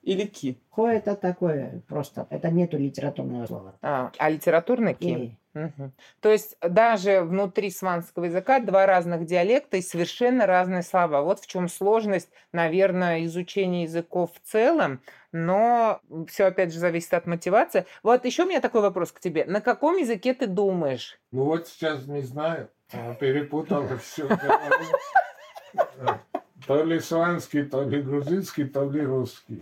Или 0.04 0.26
ки. 0.26 0.58
Хо 0.70 0.88
это 0.88 1.16
такое 1.16 1.82
просто. 1.88 2.28
Это 2.30 2.50
нету 2.50 2.78
литературного 2.78 3.46
слова. 3.46 3.76
А, 3.82 4.12
а 4.18 4.30
литературный 4.30 4.94
ки? 4.94 5.38
Мгм. 5.54 5.94
То 6.20 6.30
есть 6.30 6.58
даже 6.62 7.22
внутри 7.22 7.70
сванского 7.70 8.26
языка 8.26 8.60
два 8.60 8.86
разных 8.86 9.26
диалекта 9.26 9.78
и 9.78 9.82
совершенно 9.82 10.46
разные 10.46 10.82
слова. 10.82 11.22
Вот 11.22 11.40
в 11.40 11.48
чем 11.48 11.70
сложность, 11.70 12.30
наверное, 12.52 13.24
изучения 13.26 13.84
языков 13.84 14.32
в 14.34 14.48
целом, 14.48 15.02
но 15.32 16.02
все 16.28 16.46
опять 16.46 16.74
же 16.74 16.80
зависит 16.80 17.14
от 17.14 17.28
мотивации. 17.28 17.86
Вот 18.02 18.26
еще 18.26 18.44
у 18.44 18.48
меня 18.48 18.62
такой 18.62 18.82
вопрос 18.82 19.12
к 19.12 19.20
тебе. 19.20 19.46
На 19.46 19.62
каком 19.62 19.98
языке 19.98 20.34
ты 20.34 20.48
думаешь? 20.48 21.20
Ну 21.32 21.46
вот 21.46 21.68
сейчас 21.68 22.08
не 22.08 22.22
знаю, 22.22 22.70
а, 22.92 23.14
перепутал 23.14 23.86
все. 24.00 24.28
То 26.68 26.84
ли 26.84 27.00
сванский, 27.00 27.64
то 27.64 27.84
ли 27.84 28.02
грузинский, 28.02 28.66
то 28.66 28.90
ли 28.90 29.02
русский. 29.02 29.62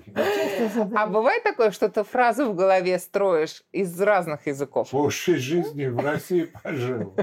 А 0.95 1.07
бывает 1.07 1.43
такое, 1.43 1.71
что 1.71 1.89
ты 1.89 2.03
фразу 2.03 2.45
в 2.51 2.55
голове 2.55 2.99
строишь 2.99 3.63
из 3.71 3.99
разных 3.99 4.45
языков? 4.47 4.91
По 4.91 5.09
всей 5.09 5.37
жизни 5.37 5.87
в 5.87 5.99
России 5.99 6.51
пожил. 6.63 7.15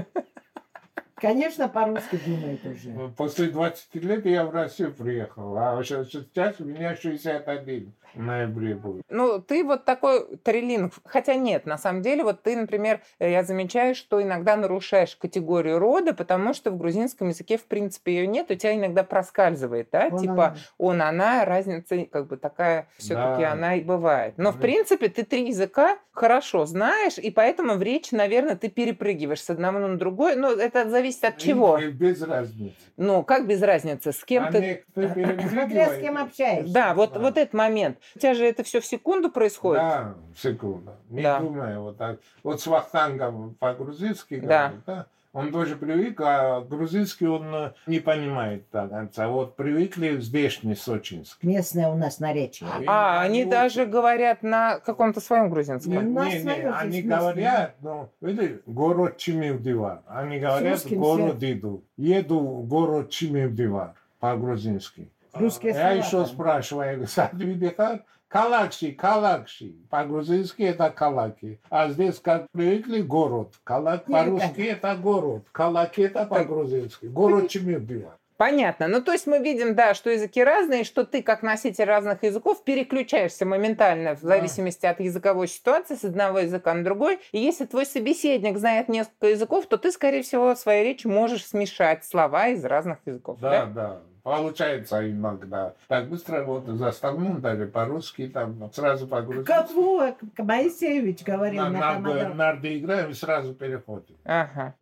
Конечно, 1.15 1.67
по-русски 1.67 2.19
думает 2.25 2.65
уже. 2.65 3.09
После 3.17 3.47
20 3.47 3.95
лет 3.95 4.25
я 4.25 4.45
в 4.45 4.51
Россию 4.51 4.93
приехал, 4.93 5.57
а 5.57 5.83
сейчас, 5.83 6.09
сейчас 6.09 6.55
у 6.59 6.65
меня 6.65 6.95
61 6.95 7.93
в 8.13 8.21
ноябре 8.21 8.75
будет. 8.75 9.03
Ну, 9.09 9.39
ты 9.39 9.63
вот 9.63 9.85
такой 9.85 10.37
трилинг. 10.37 10.93
Хотя 11.05 11.35
нет, 11.35 11.65
на 11.65 11.77
самом 11.77 12.01
деле, 12.01 12.23
вот 12.23 12.43
ты, 12.43 12.55
например, 12.55 13.01
э, 13.19 13.31
я 13.31 13.43
замечаю, 13.43 13.95
что 13.95 14.21
иногда 14.21 14.55
нарушаешь 14.55 15.15
категорию 15.15 15.79
рода, 15.79 16.13
потому 16.13 16.53
что 16.53 16.71
в 16.71 16.77
грузинском 16.77 17.29
языке, 17.29 17.57
в 17.57 17.65
принципе, 17.65 18.13
ее 18.15 18.27
нет, 18.27 18.49
у 18.51 18.55
тебя 18.55 18.75
иногда 18.75 19.03
проскальзывает, 19.03 19.89
да, 19.91 20.09
Он, 20.11 20.19
типа 20.19 20.33
она. 20.45 20.55
он, 20.77 21.01
она, 21.01 21.45
разница 21.45 22.05
как 22.11 22.27
бы 22.27 22.37
такая 22.37 22.87
все-таки 22.97 23.41
Да. 23.43 23.51
она 23.53 23.75
и 23.75 23.81
бывает. 23.81 24.33
Но, 24.37 24.51
в 24.51 24.55
Да. 24.55 24.61
принципе, 24.61 25.09
ты 25.09 25.23
три 25.23 25.47
языка 25.47 25.97
хорошо 26.11 26.65
знаешь, 26.65 27.17
и 27.17 27.31
поэтому 27.31 27.75
в 27.75 27.81
речи, 27.81 28.13
наверное, 28.13 28.55
ты 28.55 28.69
перепрыгиваешь 28.69 29.41
с 29.43 29.49
одного 29.49 29.79
на 29.79 29.97
другой. 29.97 30.35
Ну, 30.35 30.51
это 30.51 30.89
зависит 30.89 31.23
от 31.23 31.37
чего. 31.37 31.77
И 31.77 31.89
без 31.89 32.21
разницы. 32.21 32.75
Ну, 32.97 33.23
как 33.23 33.47
без 33.47 33.61
разницы, 33.61 34.11
с 34.11 34.23
кем 34.25 34.45
А 34.45 34.51
ты... 34.51 34.83
Смотря 34.93 35.89
с 35.95 35.99
кем 35.99 36.17
общаешься. 36.17 36.73
Да, 36.73 36.93
вот, 36.93 37.13
Да. 37.13 37.19
вот 37.19 37.37
этот 37.37 37.53
момент. 37.53 37.98
У 38.15 38.19
тебя 38.19 38.33
же 38.33 38.45
это 38.45 38.63
все 38.63 38.79
в 38.81 38.85
секунду 38.85 39.29
происходит. 39.31 39.81
Да, 39.81 40.15
секунду. 40.37 40.91
Не 41.09 41.21
Да. 41.23 41.39
думаю 41.39 41.81
вот 41.81 41.97
так. 41.97 42.19
Вот 42.43 42.61
с 42.61 42.67
Вахтангом 42.67 43.55
по-грузински 43.59 44.39
Да. 44.39 44.67
говорит, 44.69 44.83
да? 44.85 45.05
Он 45.31 45.51
тоже 45.51 45.75
привык, 45.75 46.19
а 46.21 46.61
грузинский 46.61 47.27
он 47.27 47.53
э, 47.53 47.71
не 47.85 47.99
понимает 47.99 48.65
до 48.73 48.87
конца. 48.87 49.27
Вот 49.27 49.55
привыкли 49.55 50.17
здешний 50.19 50.73
сочинский. 50.73 51.47
Местное 51.47 51.87
у 51.89 51.95
нас 51.95 52.19
наречие. 52.19 52.67
И 52.81 52.85
А, 52.87 53.21
они 53.21 53.43
вот- 53.43 53.51
даже 53.51 53.85
говорят 53.85 54.41
на 54.41 54.79
каком-то 54.79 55.21
своем 55.21 55.45
Не, 55.45 55.49
грузинском. 55.51 56.13
Нас 56.15 56.29
не, 56.29 56.33
не, 56.33 56.39
своё 56.39 56.73
они 56.75 57.01
говорят, 57.03 57.75
ну, 57.81 58.09
видишь, 58.21 58.57
город 58.65 59.17
Чимилдивар. 59.17 60.01
Они 60.07 60.39
говорят, 60.39 60.83
город 60.89 61.43
иду. 61.43 61.83
Еду 61.95 62.39
в 62.39 62.67
город 62.67 63.11
Чимилдивар 63.11 63.93
по-грузински. 64.19 65.09
Русские 65.33 65.73
Я 65.73 65.91
еще 65.91 66.25
спрашиваю, 66.25 67.07
Садвидихар, 67.07 68.03
Калакши, 68.27 68.91
Калакши. 68.91 69.73
По-грузински 69.89 70.61
это 70.63 70.89
Калаки. 70.91 71.59
А 71.69 71.89
здесь, 71.89 72.19
как 72.19 72.45
привыкли, 72.51 73.01
город. 73.01 73.55
Калак 73.63 74.05
по-русски 74.05 74.61
это 74.61 74.95
город. 74.95 75.45
Калаки 75.51 76.01
это 76.01 76.25
по-грузински. 76.25 77.07
Город 77.07 77.49
Чемербила. 77.49 78.19
Понятно. 78.37 78.87
Ну, 78.87 79.01
то 79.01 79.11
есть 79.11 79.27
мы 79.27 79.39
видим, 79.39 79.75
да, 79.75 79.93
что 79.93 80.09
языки 80.09 80.41
разные, 80.41 80.85
что 80.85 81.03
ты, 81.03 81.21
как 81.21 81.43
носитель 81.43 81.83
разных 81.83 82.23
языков, 82.23 82.63
переключаешься 82.63 83.45
моментально 83.45 84.15
в 84.15 84.21
зависимости 84.21 84.85
от 84.85 85.01
языковой 85.01 85.49
ситуации 85.49 85.95
с 85.95 86.05
одного 86.05 86.39
языка 86.39 86.73
на 86.73 86.85
другой. 86.85 87.19
И 87.33 87.39
если 87.39 87.65
твой 87.65 87.85
собеседник 87.85 88.57
знает 88.57 88.87
несколько 88.87 89.27
языков, 89.27 89.65
то 89.65 89.77
ты, 89.77 89.91
скорее 89.91 90.21
всего, 90.21 90.55
в 90.55 90.57
своей 90.57 90.85
речи 90.85 91.05
можешь 91.05 91.45
смешать 91.45 92.05
слова 92.05 92.47
из 92.47 92.63
разных 92.63 92.99
языков. 93.05 93.39
Да, 93.41 93.65
да. 93.65 93.99
Получается 94.29 95.09
иногда. 95.09 95.73
Так 95.87 96.07
быстро 96.07 96.43
вот 96.43 96.67
за 96.67 96.91
столом 96.91 97.41
даже 97.41 97.65
по-русски 97.65 98.27
там 98.27 98.71
сразу 98.71 99.07
по-грузински. 99.07 99.73
Вот 99.73 100.17
Моисеевич 100.37 101.23
говорил 101.23 101.63
На 101.63 101.69
на 101.71 101.79
Хамадов. 101.79 102.35
нарды 102.35 102.77
играем 102.77 103.09
и 103.09 103.13
сразу 103.15 103.55
переходим. 103.55 104.15
Ага. 104.25 104.75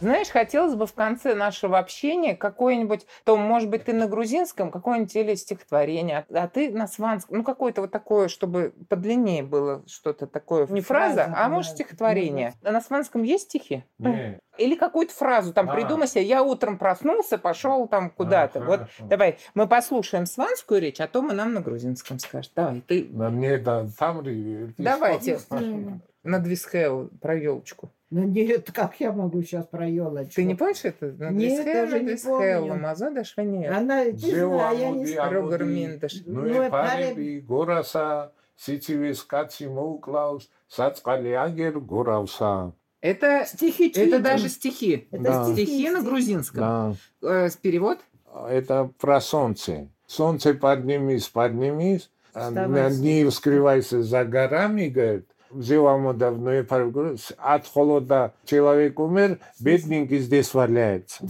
Знаешь, 0.00 0.28
хотелось 0.28 0.74
бы 0.74 0.86
в 0.86 0.92
конце 0.92 1.34
нашего 1.34 1.78
общения 1.78 2.34
какое-нибудь, 2.34 3.06
то, 3.24 3.36
может 3.36 3.70
быть, 3.70 3.84
ты 3.84 3.92
на 3.92 4.06
грузинском, 4.06 4.70
какое-нибудь 4.70 5.14
или 5.16 5.34
стихотворение, 5.34 6.26
а 6.32 6.48
ты 6.48 6.70
на 6.70 6.86
сванском, 6.86 7.38
ну, 7.38 7.44
какое-то 7.44 7.82
вот 7.82 7.90
такое, 7.90 8.28
чтобы 8.28 8.74
подлиннее 8.88 9.42
было 9.42 9.82
что-то 9.86 10.26
такое. 10.26 10.66
Не 10.66 10.80
фраза, 10.80 11.24
Фраза, 11.24 11.34
а 11.36 11.48
может, 11.48 11.72
стихотворение. 11.72 12.54
А 12.62 12.72
на 12.72 12.80
сванском 12.80 13.22
есть 13.22 13.44
стихи? 13.44 13.84
Не. 13.98 14.40
Или 14.56 14.76
какую-то 14.76 15.12
фразу 15.12 15.52
там 15.52 15.68
А. 15.68 15.74
придумай 15.74 16.06
себе. 16.06 16.22
Я 16.22 16.42
утром 16.42 16.78
проснулся, 16.78 17.38
пошел 17.38 17.88
там 17.88 18.10
куда-то. 18.10 18.60
А, 18.60 18.64
вот 18.64 18.80
хорошо. 18.80 19.04
давай, 19.06 19.38
мы 19.54 19.66
послушаем 19.66 20.26
сванскую 20.26 20.80
речь, 20.80 21.00
а 21.00 21.08
то 21.08 21.22
мы 21.22 21.32
нам 21.32 21.54
на 21.54 21.60
грузинском 21.60 22.18
скажешь. 22.18 22.52
Давай, 22.54 22.80
ты 22.80 23.08
На 23.10 23.30
мне 23.30 23.58
да, 23.58 23.84
ты 23.84 24.74
Давайте 24.78 25.38
на 26.24 26.38
Двисхейл 26.40 27.10
про 27.20 27.36
елочку. 27.36 27.90
Ну 28.10 28.22
нет, 28.24 28.70
как 28.72 28.98
я 29.00 29.12
могу 29.12 29.42
сейчас 29.42 29.66
про 29.66 29.86
елочку? 29.86 30.34
Ты 30.34 30.44
не 30.44 30.54
помнишь 30.54 30.84
это? 30.84 31.06
На 31.18 31.30
нет, 31.30 31.64
даже 31.64 32.00
не 32.00 32.16
помню. 32.16 32.74
Мазода 32.76 33.22
не. 33.36 33.66
Она, 33.66 34.04
ты 34.04 34.10
я 34.12 34.90
не 34.90 35.06
знаю. 35.06 35.42
Ну, 36.26 36.42
ну 36.42 36.66
и 36.66 36.70
париби, 36.70 37.40
гораса, 37.40 38.32
ситивискаци, 38.56 39.68
муклаус, 39.68 40.50
сацкали 40.68 41.30
агер, 41.30 41.78
горавса. 41.80 42.72
Это 43.00 43.44
стихи. 43.46 43.92
Это 43.94 44.18
даже 44.18 44.48
стихи. 44.48 45.08
Это 45.10 45.22
да. 45.22 45.44
стихи, 45.44 45.66
стихи 45.66 45.90
на 45.90 46.02
грузинском. 46.02 46.60
Да. 47.20 47.46
Э, 47.46 47.50
перевод? 47.60 47.98
Это 48.48 48.90
про 48.98 49.20
солнце. 49.20 49.88
Солнце 50.06 50.54
поднимись, 50.54 51.28
поднимись. 51.28 52.10
Вставай. 52.30 52.96
Не 52.96 53.28
вскрывайся 53.28 54.02
за 54.02 54.24
горами, 54.24 54.88
говорит 54.88 55.33
взяла 55.54 56.12
давно 56.12 56.52
и 56.52 56.64
от 57.38 57.66
холода 57.66 58.34
человек 58.44 58.98
умер 58.98 59.38
бедненький 59.60 60.18
здесь 60.18 60.52
валяется 60.54 61.24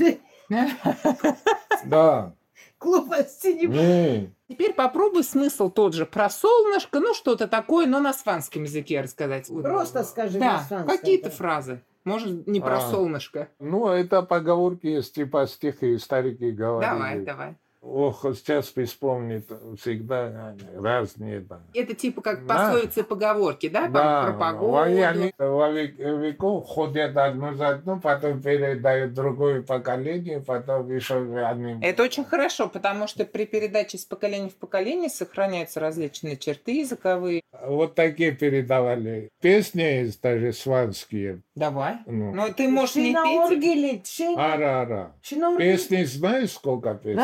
да 1.85 2.35
Глупости 2.81 3.47
не 3.47 3.67
не 3.67 4.31
Теперь 4.49 4.75
попробуй 4.75 5.25
смысл 5.25 5.71
тот 5.71 5.95
же 5.95 6.05
про 6.05 6.29
солнышко, 6.29 7.01
ну 7.01 7.15
что-то 7.15 7.49
такое, 7.49 7.87
но 7.87 7.99
на 7.99 8.13
сванском 8.13 8.65
языке 8.65 9.01
рассказать. 9.01 9.49
Просто 9.49 10.05
скажи 10.05 10.39
Да, 10.39 10.59
на 10.59 10.61
сванском, 10.61 10.97
какие-то 10.99 11.31
да. 11.31 11.35
фразы. 11.35 11.81
Может, 12.05 12.47
не 12.47 12.61
про 12.61 12.77
А. 12.77 12.81
солнышко. 12.91 13.49
ну 13.59 13.89
это 13.89 14.21
поговорки 14.23 14.87
есть 14.87 15.15
типа 15.15 15.47
стихи 15.47 15.97
старики 15.97 16.51
говорили 16.51 16.91
Давай, 16.91 17.21
давай. 17.21 17.57
Ох, 17.87 18.25
сейчас 18.35 18.73
вспомнит 18.75 19.45
всегда 19.79 20.55
разные. 20.77 21.41
Да. 21.41 21.61
Это 21.75 21.95
типа 21.95 22.23
как 22.23 22.47
Да. 22.47 22.55
пословицы 22.55 23.01
и 23.01 23.03
поговорки, 23.03 23.69
да? 23.69 23.83
Там 23.83 23.93
Да, 23.93 24.23
про 24.25 24.33
погоду. 24.33 24.77
они 24.79 25.33
во 25.39 25.71
век- 25.71 25.99
веков 25.99 26.67
ходят 26.67 27.15
одно 27.17 27.53
за 27.55 27.69
одно, 27.69 28.01
потом 28.01 28.41
передают 28.41 29.13
другое 29.13 29.61
поколение, 29.63 30.41
потом 30.41 30.91
еще 30.95 31.17
они... 31.45 31.77
Это 31.85 32.03
очень 32.03 32.25
хорошо, 32.25 32.69
потому 32.69 33.07
что 33.07 33.27
при 33.27 33.45
передаче 33.45 33.99
с 33.99 34.05
поколения 34.07 34.49
в 34.49 34.55
поколение 34.57 35.11
сохраняются 35.11 35.79
различные 35.79 36.39
черты 36.39 36.81
языковые. 36.81 37.43
Вот 37.67 37.95
такие 37.95 38.33
передавали. 38.33 39.29
Песни 39.43 39.83
есть 39.83 40.23
даже 40.23 40.53
сванские. 40.55 41.43
Давай. 41.55 41.99
Ну, 42.07 42.33
Но 42.35 42.49
ты 42.49 42.67
можешь 42.67 42.97
не 42.97 43.13
петь. 43.15 44.21
Ара-ара. 44.37 45.13
Песни 45.59 46.03
знаешь 46.05 46.53
сколько 46.53 46.95
песен? 46.95 47.17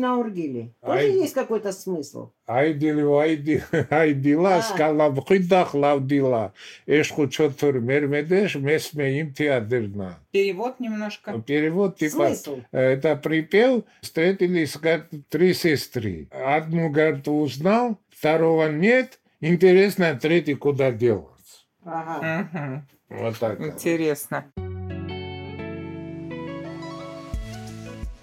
Рари 0.00 0.22
шинаургили. 0.22 0.74
Тоже 0.80 0.98
Ай. 0.98 1.10
есть 1.12 1.34
какой-то 1.34 1.72
смысл. 1.72 2.30
Айдили, 2.46 3.02
айди, 3.02 3.62
айдила, 3.90 4.56
А. 4.56 4.62
скала 4.62 5.10
бхида, 5.10 5.64
хлавдила. 5.64 6.52
Эшху 6.86 7.28
чотур 7.28 7.80
мермедеш, 7.80 8.54
месме 8.56 9.20
им 9.20 9.32
теадрна. 9.32 10.18
Перевод 10.30 10.80
немножко. 10.80 11.40
Перевод 11.42 11.96
типа... 11.96 12.28
Смысл. 12.28 12.60
Это 12.72 13.16
припев, 13.16 13.84
встретились 14.00 14.76
говорит, 14.76 15.06
три 15.28 15.54
сестры. 15.54 16.28
Одну, 16.30 16.90
говорит, 16.90 17.28
узнал, 17.28 17.98
второго 18.10 18.68
нет. 18.70 19.20
Интересно, 19.40 20.18
третий 20.20 20.54
куда 20.54 20.90
делать. 20.92 21.26
Ага. 21.84 22.48
Мгм. 22.52 22.86
Вот 23.08 23.38
так. 23.38 23.60
Интересно. 23.60 24.44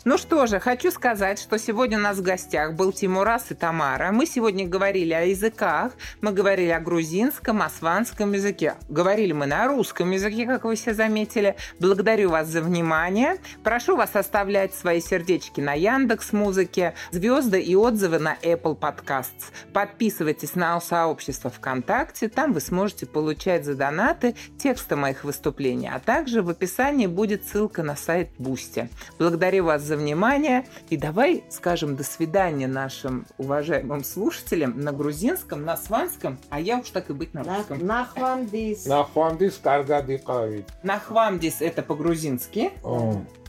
Ну 0.09 0.17
что 0.17 0.47
же, 0.47 0.61
хочу 0.61 0.89
сказать, 0.89 1.37
что 1.37 1.59
сегодня 1.59 1.97
у 1.97 2.01
нас 2.01 2.19
в 2.19 2.21
гостях 2.21 2.75
был 2.75 2.93
Тимураз 2.93 3.51
и 3.51 3.55
Тамара. 3.55 4.13
Мы 4.13 4.25
сегодня 4.25 4.65
говорили 4.65 5.11
о 5.11 5.23
языках, 5.23 5.91
мы 6.21 6.31
говорили 6.31 6.69
о 6.69 6.79
грузинском, 6.79 7.61
о 7.61 7.69
сванском 7.69 8.31
языке. 8.31 8.75
Говорили 8.87 9.33
мы 9.33 9.47
на 9.47 9.67
русском 9.67 10.09
языке, 10.11 10.45
как 10.45 10.63
вы 10.63 10.77
все 10.77 10.93
заметили. 10.93 11.57
Благодарю 11.81 12.29
вас 12.29 12.47
за 12.47 12.61
внимание. 12.61 13.35
Прошу 13.65 13.97
вас 13.97 14.15
оставлять 14.15 14.73
свои 14.73 15.01
сердечки 15.01 15.59
на 15.59 15.73
Яндекс 15.73 16.31
Музыке, 16.31 16.93
звезды 17.11 17.59
и 17.59 17.75
отзывы 17.75 18.19
на 18.19 18.37
Apple 18.41 18.79
Podcasts. 18.79 19.51
Подписывайтесь 19.73 20.55
на 20.55 20.79
сообщество 20.79 21.49
ВКонтакте, 21.49 22.29
там 22.29 22.53
вы 22.53 22.61
сможете 22.61 23.07
получать 23.07 23.65
за 23.65 23.75
донаты 23.75 24.35
тексты 24.57 24.95
моих 24.95 25.25
выступлений, 25.25 25.89
а 25.93 25.99
также 25.99 26.41
в 26.41 26.49
описании 26.49 27.07
будет 27.07 27.45
ссылка 27.45 27.83
на 27.83 27.97
сайт 27.97 28.29
Boosty. 28.37 28.87
Благодарю 29.19 29.65
вас 29.65 29.81
за 29.81 29.96
внимание 29.97 30.65
и 30.89 30.97
давай 30.97 31.43
скажем 31.49 31.95
до 31.95 32.03
свидания 32.03 32.67
нашим 32.67 33.25
уважаемым 33.37 34.03
слушателям 34.03 34.79
на 34.79 34.91
грузинском, 34.91 35.63
на 35.65 35.75
сванском, 35.77 36.37
а 36.49 36.59
я 36.59 36.77
уж 36.79 36.89
так 36.89 37.09
и 37.09 37.13
быть 37.13 37.33
на 37.33 37.43
На- 37.43 37.57
русском. 37.57 37.85
Нахвандис. 37.85 38.85
Нахвандис 38.85 39.59
каргади 39.61 40.17
кавит. 40.17 40.67
Нахвамдис 40.83 41.61
это 41.61 41.81
по-грузински, 41.81 42.71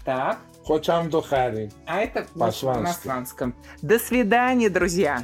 так, 0.04 0.38
Хочам 0.64 1.08
духари. 1.10 1.70
а 1.86 2.00
это 2.00 2.26
По-свански. 2.38 2.82
на 2.84 2.92
сванском. 2.92 3.54
До 3.82 3.98
свидания, 3.98 4.68
друзья! 4.68 5.22